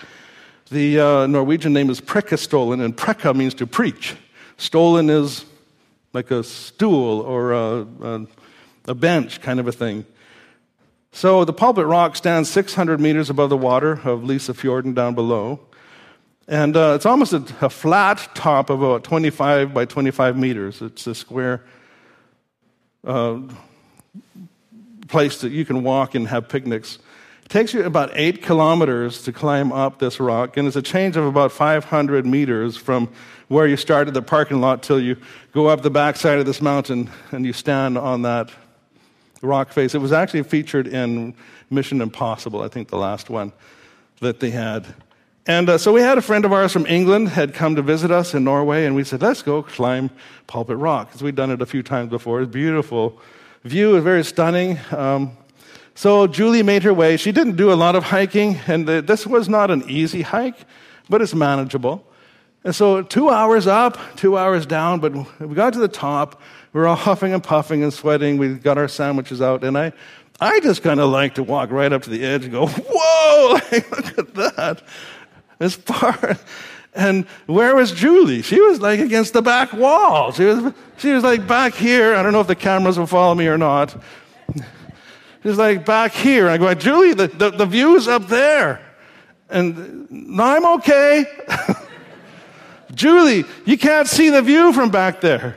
The 0.69 0.99
uh, 0.99 1.27
Norwegian 1.27 1.73
name 1.73 1.89
is 1.89 2.01
Prekestolen, 2.01 2.83
and 2.83 2.95
preka 2.95 3.35
means 3.35 3.53
to 3.55 3.67
preach. 3.67 4.15
Stolen 4.57 5.09
is 5.09 5.45
like 6.13 6.31
a 6.31 6.43
stool 6.43 7.21
or 7.21 7.51
a, 7.51 7.87
a, 8.01 8.27
a 8.87 8.95
bench 8.95 9.41
kind 9.41 9.59
of 9.59 9.67
a 9.67 9.71
thing. 9.71 10.05
So 11.11 11.45
the 11.45 11.53
Pulpit 11.53 11.85
Rock 11.85 12.15
stands 12.15 12.49
600 12.49 12.99
meters 12.99 13.29
above 13.29 13.49
the 13.49 13.57
water 13.57 13.93
of 13.93 14.21
Lysefjorden 14.21 14.93
down 14.93 15.15
below. 15.15 15.59
And 16.47 16.77
uh, 16.77 16.93
it's 16.95 17.05
almost 17.05 17.33
a, 17.33 17.43
a, 17.59 17.69
flat 17.69 18.29
top 18.33 18.69
of 18.69 18.81
about 18.81 19.03
25 19.03 19.73
by 19.73 19.83
25 19.83 20.37
meters. 20.37 20.81
It's 20.81 21.05
a 21.07 21.13
square 21.13 21.63
uh, 23.07 23.39
place 25.07 25.41
that 25.41 25.51
you 25.51 25.65
can 25.65 25.83
walk 25.83 26.13
and 26.13 26.27
have 26.27 26.49
picnics. 26.49 26.99
It 27.43 27.49
takes 27.49 27.73
you 27.73 27.83
about 27.85 28.11
eight 28.13 28.43
kilometers 28.43 29.23
to 29.23 29.31
climb 29.31 29.71
up 29.71 29.99
this 29.99 30.19
rock, 30.19 30.57
and 30.57 30.67
it's 30.67 30.75
a 30.75 30.81
change 30.81 31.15
of 31.15 31.25
about 31.25 31.51
500 31.51 32.25
meters 32.25 32.75
from 32.75 33.09
where 33.47 33.65
you 33.65 33.77
started 33.77 34.13
the 34.13 34.21
parking 34.21 34.59
lot 34.59 34.83
till 34.83 34.99
you 34.99 35.15
go 35.53 35.67
up 35.67 35.81
the 35.81 35.89
backside 35.89 36.39
of 36.39 36.45
this 36.45 36.61
mountain 36.61 37.09
and 37.31 37.45
you 37.45 37.53
stand 37.53 37.97
on 37.97 38.23
that 38.23 38.51
rock 39.41 39.71
face. 39.71 39.95
It 39.95 39.99
was 39.99 40.11
actually 40.11 40.43
featured 40.43 40.87
in 40.87 41.33
Mission 41.69 42.01
Impossible, 42.01 42.61
I 42.61 42.67
think 42.67 42.89
the 42.89 42.97
last 42.97 43.29
one 43.29 43.53
that 44.19 44.41
they 44.41 44.49
had. 44.49 44.85
And 45.47 45.69
uh, 45.69 45.77
so 45.77 45.93
we 45.93 46.01
had 46.01 46.17
a 46.17 46.21
friend 46.21 46.43
of 46.43 46.51
ours 46.51 46.73
from 46.73 46.85
England 46.87 47.29
had 47.29 47.53
come 47.53 47.77
to 47.77 47.81
visit 47.81 48.11
us 48.11 48.33
in 48.33 48.43
Norway, 48.43 48.85
and 48.85 48.93
we 48.95 49.05
said, 49.05 49.21
let's 49.21 49.41
go 49.41 49.63
climb 49.63 50.09
Pulpit 50.45 50.75
Rock, 50.75 51.07
because 51.07 51.23
we'd 51.23 51.35
done 51.35 51.51
it 51.51 51.61
a 51.61 51.65
few 51.65 51.81
times 51.81 52.09
before. 52.09 52.41
It's 52.41 52.51
beautiful 52.51 53.17
view, 53.63 53.99
very 54.01 54.25
stunning. 54.25 54.77
Um, 54.91 55.37
so 55.95 56.27
Julie 56.27 56.63
made 56.63 56.83
her 56.83 56.93
way. 56.93 57.15
She 57.15 57.31
didn't 57.31 57.55
do 57.55 57.71
a 57.71 57.75
lot 57.75 57.95
of 57.95 58.03
hiking, 58.03 58.57
and 58.67 58.85
this 58.85 59.25
was 59.25 59.47
not 59.47 59.71
an 59.71 59.89
easy 59.89 60.21
hike, 60.21 60.57
but 61.07 61.21
it's 61.21 61.33
manageable. 61.33 62.05
And 62.65 62.75
so, 62.75 63.01
two 63.01 63.29
hours 63.29 63.67
up, 63.67 63.97
two 64.17 64.37
hours 64.37 64.65
down, 64.65 64.99
but 64.99 65.13
we 65.39 65.55
got 65.55 65.71
to 65.73 65.79
the 65.79 65.87
top. 65.87 66.41
We 66.73 66.81
were 66.81 66.87
all 66.87 66.95
huffing 67.07 67.33
and 67.33 67.41
puffing 67.41 67.83
and 67.83 67.93
sweating. 67.93 68.37
We 68.37 68.55
got 68.55 68.77
our 68.77 68.89
sandwiches 68.89 69.41
out, 69.41 69.63
and 69.63 69.77
I, 69.77 69.93
I 70.41 70.59
just 70.59 70.83
kind 70.83 70.99
of 70.99 71.09
like 71.09 71.35
to 71.35 71.43
walk 71.43 71.71
right 71.71 71.93
up 71.93 72.03
to 72.03 72.09
the 72.09 72.25
edge 72.25 72.43
and 72.43 72.51
go, 72.51 72.67
Whoa, 72.67 73.53
look 73.71 74.19
at 74.19 74.35
that. 74.35 74.83
As 75.59 75.75
far. 75.75 76.37
And 76.97 77.27
where 77.45 77.75
was 77.75 77.91
Julie? 77.91 78.41
She 78.41 78.59
was 78.59 78.81
like 78.81 78.99
against 78.99 79.33
the 79.33 79.43
back 79.43 79.71
wall. 79.71 80.31
She 80.31 80.45
was, 80.45 80.73
she 80.97 81.11
was 81.11 81.23
like 81.23 81.45
back 81.45 81.75
here. 81.75 82.15
I 82.15 82.23
don't 82.23 82.33
know 82.33 82.41
if 82.41 82.47
the 82.47 82.55
cameras 82.55 82.97
will 82.97 83.05
follow 83.05 83.35
me 83.35 83.45
or 83.45 83.57
not. 83.57 83.95
She's 85.43 85.59
like 85.59 85.85
back 85.85 86.11
here. 86.11 86.49
I 86.49 86.57
go, 86.57 86.73
Julie, 86.73 87.13
the, 87.13 87.27
the, 87.27 87.51
the 87.51 87.65
view's 87.67 88.07
up 88.07 88.27
there. 88.27 88.81
And 89.47 90.09
no, 90.09 90.43
I'm 90.43 90.65
okay. 90.77 91.25
Julie, 92.95 93.45
you 93.63 93.77
can't 93.77 94.07
see 94.07 94.31
the 94.31 94.41
view 94.41 94.73
from 94.73 94.89
back 94.89 95.21
there. 95.21 95.55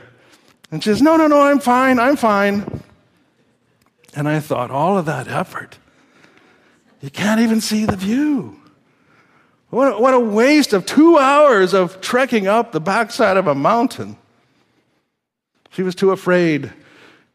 And 0.69 0.83
she 0.83 0.91
says, 0.91 1.01
No, 1.01 1.17
no, 1.17 1.25
no, 1.25 1.41
I'm 1.41 1.59
fine, 1.59 1.97
I'm 1.97 2.17
fine. 2.17 2.83
And 4.13 4.29
I 4.29 4.39
thought, 4.39 4.69
all 4.69 4.97
of 4.97 5.05
that 5.05 5.27
effort, 5.27 5.79
you 7.01 7.09
can't 7.09 7.41
even 7.41 7.61
see 7.61 7.85
the 7.85 7.95
view. 7.95 8.60
What, 9.71 10.01
what 10.01 10.13
a 10.13 10.19
waste 10.19 10.73
of 10.73 10.85
two 10.85 11.17
hours 11.17 11.73
of 11.73 12.01
trekking 12.01 12.45
up 12.45 12.73
the 12.73 12.81
backside 12.81 13.37
of 13.37 13.47
a 13.47 13.55
mountain. 13.55 14.17
She 15.71 15.81
was 15.81 15.95
too 15.95 16.11
afraid 16.11 16.71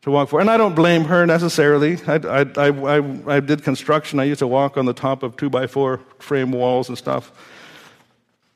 to 0.02 0.10
walk 0.10 0.28
forward. 0.28 0.42
And 0.42 0.50
I 0.50 0.58
don't 0.58 0.74
blame 0.74 1.04
her 1.04 1.26
necessarily. 1.26 1.98
I, 2.06 2.16
I, 2.16 2.40
I, 2.68 3.36
I, 3.36 3.40
did 3.40 3.62
construction. 3.62 4.20
I 4.20 4.24
used 4.24 4.40
to 4.40 4.46
walk 4.46 4.76
on 4.76 4.84
the 4.84 4.92
top 4.92 5.22
of 5.22 5.36
two 5.38 5.48
by 5.48 5.66
four 5.66 6.00
frame 6.18 6.52
walls 6.52 6.90
and 6.90 6.98
stuff. 6.98 7.32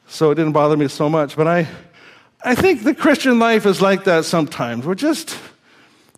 So 0.06 0.30
it 0.30 0.34
didn't 0.34 0.52
bother 0.52 0.76
me 0.76 0.86
so 0.88 1.08
much. 1.08 1.34
But 1.34 1.48
I, 1.48 1.66
I 2.44 2.54
think 2.54 2.84
the 2.84 2.94
Christian 2.94 3.38
life 3.38 3.64
is 3.64 3.80
like 3.80 4.04
that 4.04 4.26
sometimes. 4.26 4.84
We're 4.84 4.94
just 4.94 5.38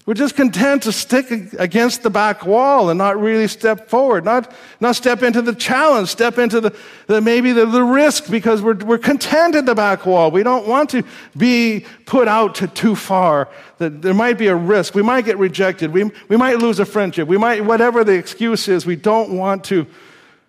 we're 0.05 0.15
just 0.15 0.35
content 0.35 0.83
to 0.83 0.91
stick 0.91 1.31
against 1.55 2.03
the 2.03 2.11
back 2.11 2.45
wall 2.45 2.91
and 2.91 2.99
not 2.99 3.21
really 3.21 3.47
step 3.47 3.89
forward, 3.89 4.25
not, 4.25 4.53
not 4.81 4.97
step 4.97 5.23
into 5.23 5.41
the 5.41 5.55
challenge, 5.55 6.09
step 6.09 6.39
into 6.39 6.61
the, 6.61 6.77
the 7.07 7.21
maybe 7.21 7.53
the, 7.53 7.67
the 7.67 7.85
risk 7.85 8.29
because 8.29 8.61
we're, 8.61 8.75
we're 8.75 8.99
content 8.99 9.55
at 9.55 9.65
the 9.65 9.77
back 9.77 10.05
wall. 10.05 10.33
We 10.33 10.43
don't 10.43 10.67
want 10.67 10.91
to 10.91 11.05
be 11.37 11.87
put 12.05 12.27
out 12.27 12.57
to 12.57 12.67
too 12.67 12.97
far. 12.97 13.49
That 13.79 14.03
there 14.03 14.13
might 14.13 14.39
be 14.39 14.49
a 14.49 14.57
risk. 14.57 14.97
We 14.97 15.03
might 15.03 15.25
get 15.25 15.39
rejected. 15.39 15.93
We, 15.93 16.11
we 16.29 16.37
might 16.37 16.59
lose 16.59 16.81
a 16.81 16.85
friendship. 16.85 17.29
We 17.29 17.39
might, 17.39 17.65
whatever 17.65 18.03
the 18.03 18.15
excuse 18.15 18.67
is, 18.67 18.85
we 18.85 18.97
don't 18.97 19.37
want 19.37 19.63
to 19.65 19.87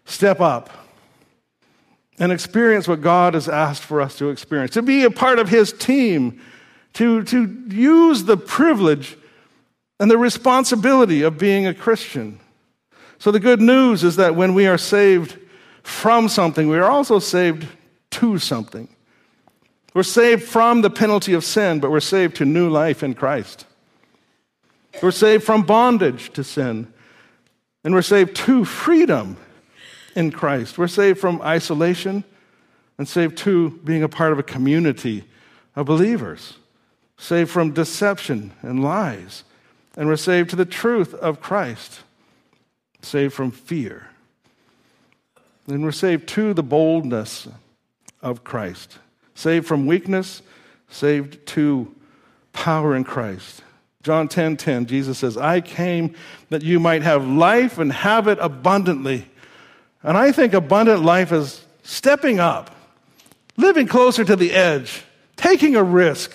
step 0.06 0.42
up 0.42 0.72
and 2.18 2.32
experience 2.32 2.88
what 2.88 3.02
God 3.02 3.36
has 3.36 3.48
asked 3.48 3.84
for 3.84 4.02
us 4.02 4.18
to 4.18 4.30
experience, 4.30 4.72
to 4.72 4.82
be 4.82 5.04
a 5.04 5.12
part 5.12 5.38
of 5.38 5.50
His 5.50 5.72
team, 5.72 6.42
to, 6.94 7.24
to 7.26 7.66
use 7.70 8.24
the 8.24 8.38
privilege 8.38 9.16
and 10.00 10.10
the 10.10 10.18
responsibility 10.18 11.22
of 11.22 11.38
being 11.38 11.68
a 11.68 11.74
Christian. 11.74 12.40
So, 13.20 13.32
the 13.32 13.40
good 13.40 13.62
news 13.62 14.04
is 14.04 14.16
that 14.18 14.36
when 14.36 14.54
we 14.54 14.68
are 14.68 14.78
saved 14.78 15.38
from 15.84 16.28
something, 16.30 16.68
we 16.68 16.78
are 16.78 16.90
also 16.90 17.20
saved 17.20 17.68
to 18.12 18.38
something. 18.38 18.90
We're 19.94 20.04
saved 20.04 20.44
from 20.44 20.82
the 20.82 20.90
penalty 20.90 21.34
of 21.34 21.44
sin, 21.44 21.80
but 21.80 21.92
we're 21.92 22.00
saved 22.00 22.38
to 22.38 22.46
new 22.46 22.70
life 22.70 23.04
in 23.04 23.14
Christ. 23.14 23.66
We're 25.02 25.12
saved 25.12 25.44
from 25.44 25.64
bondage 25.64 26.34
to 26.34 26.44
sin, 26.44 26.92
and 27.84 27.94
we're 27.94 28.02
saved 28.02 28.36
to 28.38 28.66
freedom 28.66 29.38
in 30.16 30.32
Christ. 30.32 30.78
We're 30.78 30.88
saved 30.88 31.20
from 31.20 31.42
isolation 31.42 32.24
and 32.98 33.08
saved 33.08 33.38
to 33.40 33.72
being 33.84 34.04
a 34.04 34.10
part 34.10 34.32
of 34.32 34.40
a 34.40 34.44
community 34.44 35.26
of 35.76 35.86
believers, 35.86 36.58
saved 37.18 37.50
from 37.50 37.72
deception 37.72 38.52
and 38.62 38.84
lies 38.84 39.44
and 39.96 40.08
we're 40.08 40.16
saved 40.16 40.50
to 40.52 40.56
the 40.56 40.66
truth 40.66 41.14
of 41.14 41.42
Christ, 41.42 42.02
saved 43.02 43.34
from 43.34 43.52
fear. 43.52 44.08
And 45.68 45.84
we're 45.84 45.92
saved 45.92 46.28
to 46.30 46.54
the 46.54 46.64
boldness 46.64 47.48
of 48.22 48.44
Christ, 48.44 48.98
saved 49.36 49.68
from 49.68 49.86
weakness, 49.86 50.42
saved 50.90 51.46
to 51.48 51.94
power 52.54 52.96
in 52.96 53.04
Christ. 53.04 53.62
John 54.04 54.28
10:10 54.28 54.58
10, 54.58 54.58
10, 54.58 54.86
Jesus 54.86 55.18
says, 55.20 55.38
"I 55.38 55.62
came 55.62 56.14
that 56.50 56.62
you 56.62 56.80
might 56.80 57.04
have 57.04 57.26
life 57.26 57.78
and 57.78 57.92
have 57.92 58.28
it 58.28 58.38
abundantly." 58.42 59.30
And 60.04 60.18
I 60.18 60.34
think 60.34 60.54
abundant 60.54 61.04
life 61.04 61.32
is 61.32 61.62
stepping 61.84 62.40
up, 62.40 62.76
living 63.56 63.88
closer 63.88 64.26
to 64.26 64.36
the 64.36 64.52
edge, 64.52 65.04
taking 65.38 65.76
a 65.76 65.84
risk, 65.84 66.32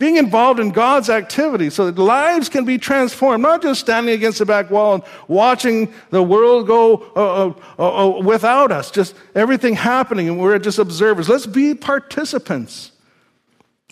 being 0.00 0.16
involved 0.16 0.58
in 0.58 0.70
God's 0.70 1.10
activity 1.10 1.68
so 1.68 1.84
that 1.90 2.00
lives 2.00 2.48
can 2.48 2.64
be 2.64 2.78
transformed, 2.78 3.42
not 3.42 3.60
just 3.60 3.80
standing 3.80 4.14
against 4.14 4.38
the 4.38 4.46
back 4.46 4.70
wall 4.70 4.94
and 4.94 5.02
watching 5.28 5.92
the 6.08 6.22
world 6.22 6.66
go 6.66 6.94
uh, 7.14 7.52
uh, 7.78 8.16
uh, 8.16 8.20
without 8.22 8.72
us, 8.72 8.90
just 8.90 9.14
everything 9.34 9.74
happening 9.74 10.26
and 10.26 10.40
we're 10.40 10.58
just 10.58 10.78
observers. 10.78 11.28
Let's 11.28 11.46
be 11.46 11.74
participants. 11.74 12.92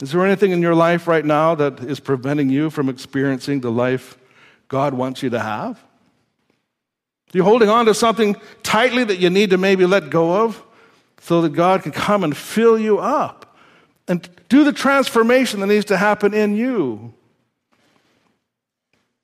Is 0.00 0.12
there 0.12 0.24
anything 0.24 0.52
in 0.52 0.62
your 0.62 0.74
life 0.74 1.06
right 1.06 1.24
now 1.24 1.54
that 1.56 1.80
is 1.80 2.00
preventing 2.00 2.48
you 2.48 2.70
from 2.70 2.88
experiencing 2.88 3.60
the 3.60 3.70
life 3.70 4.16
God 4.68 4.94
wants 4.94 5.22
you 5.22 5.28
to 5.28 5.40
have? 5.40 5.76
Are 5.76 7.36
you 7.36 7.44
holding 7.44 7.68
on 7.68 7.84
to 7.84 7.92
something 7.92 8.34
tightly 8.62 9.04
that 9.04 9.18
you 9.18 9.28
need 9.28 9.50
to 9.50 9.58
maybe 9.58 9.84
let 9.84 10.08
go 10.08 10.44
of 10.44 10.64
so 11.20 11.42
that 11.42 11.50
God 11.50 11.82
can 11.82 11.92
come 11.92 12.24
and 12.24 12.34
fill 12.34 12.78
you 12.78 12.98
up? 12.98 13.44
And 14.08 14.28
do 14.48 14.64
the 14.64 14.72
transformation 14.72 15.60
that 15.60 15.66
needs 15.66 15.84
to 15.86 15.96
happen 15.96 16.34
in 16.34 16.56
you. 16.56 17.12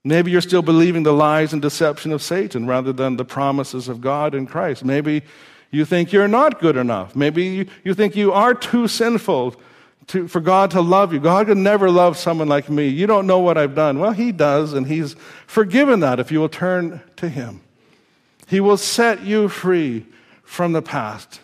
Maybe 0.05 0.31
you're 0.31 0.43
still 0.43 0.63
believing 0.63 1.03
the 1.03 1.15
lies 1.15 1.55
and 1.55 1.63
deception 1.63 2.13
of 2.13 2.23
Satan 2.23 2.67
rather 2.67 2.93
than 2.93 3.17
the 3.17 3.25
promises 3.25 3.89
of 3.89 4.03
God 4.03 4.35
in 4.35 4.47
Christ. 4.47 4.85
Maybe 4.85 5.23
you 5.71 5.87
think 5.87 6.13
you're 6.13 6.29
not 6.29 6.61
good 6.61 6.77
enough. 6.77 7.17
Maybe 7.17 7.45
you, 7.45 7.67
you 7.83 7.95
think 7.95 8.15
you 8.15 8.31
are 8.33 8.53
too 8.53 8.87
sinful 8.87 9.57
to, 10.09 10.29
for 10.29 10.41
God 10.41 10.71
to 10.73 10.83
love 10.83 11.15
you. 11.15 11.21
God 11.21 11.47
could 11.47 11.57
never 11.57 11.91
love 11.91 12.19
someone 12.19 12.49
like 12.49 12.69
me. 12.69 12.89
You 12.89 13.07
don't 13.07 13.27
know 13.27 13.39
what 13.39 13.57
I've 13.57 13.75
done. 13.75 13.99
Well, 13.99 14.13
He 14.13 14.31
does, 14.31 14.75
and 14.75 14.87
He's 14.87 15.17
forgiven 15.47 16.01
that 16.01 16.21
if 16.21 16.31
you 16.31 16.39
will 16.39 16.51
turn 16.51 17.01
to 17.17 17.29
Him. 17.29 17.63
He 18.47 18.61
will 18.61 18.77
set 18.77 19.23
you 19.23 19.49
free 19.49 20.07
from 20.43 20.73
the 20.73 20.83
past, 20.83 21.41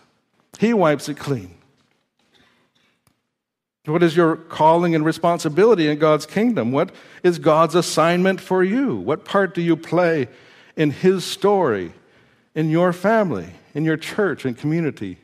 He 0.59 0.75
wipes 0.75 1.09
it 1.09 1.17
clean. 1.17 1.55
What 3.87 4.03
is 4.03 4.15
your 4.15 4.37
calling 4.37 4.95
and 4.95 5.05
responsibility 5.05 5.89
in 5.89 5.99
God's 5.99 6.27
kingdom? 6.27 6.71
What 6.71 6.93
is 7.23 7.39
God's 7.39 7.75
assignment 7.75 8.41
for 8.41 8.63
you? 8.63 8.97
What 8.97 9.25
part 9.25 9.55
do 9.55 9.63
you 9.63 9.77
play 9.77 10.29
in 10.77 10.91
His 10.91 11.25
story, 11.25 11.93
in 12.55 12.69
your 12.69 12.93
family, 12.93 13.55
in 13.75 13.85
your 13.85 13.97
church 13.97 14.45
and 14.45 14.57
community? 14.57 15.19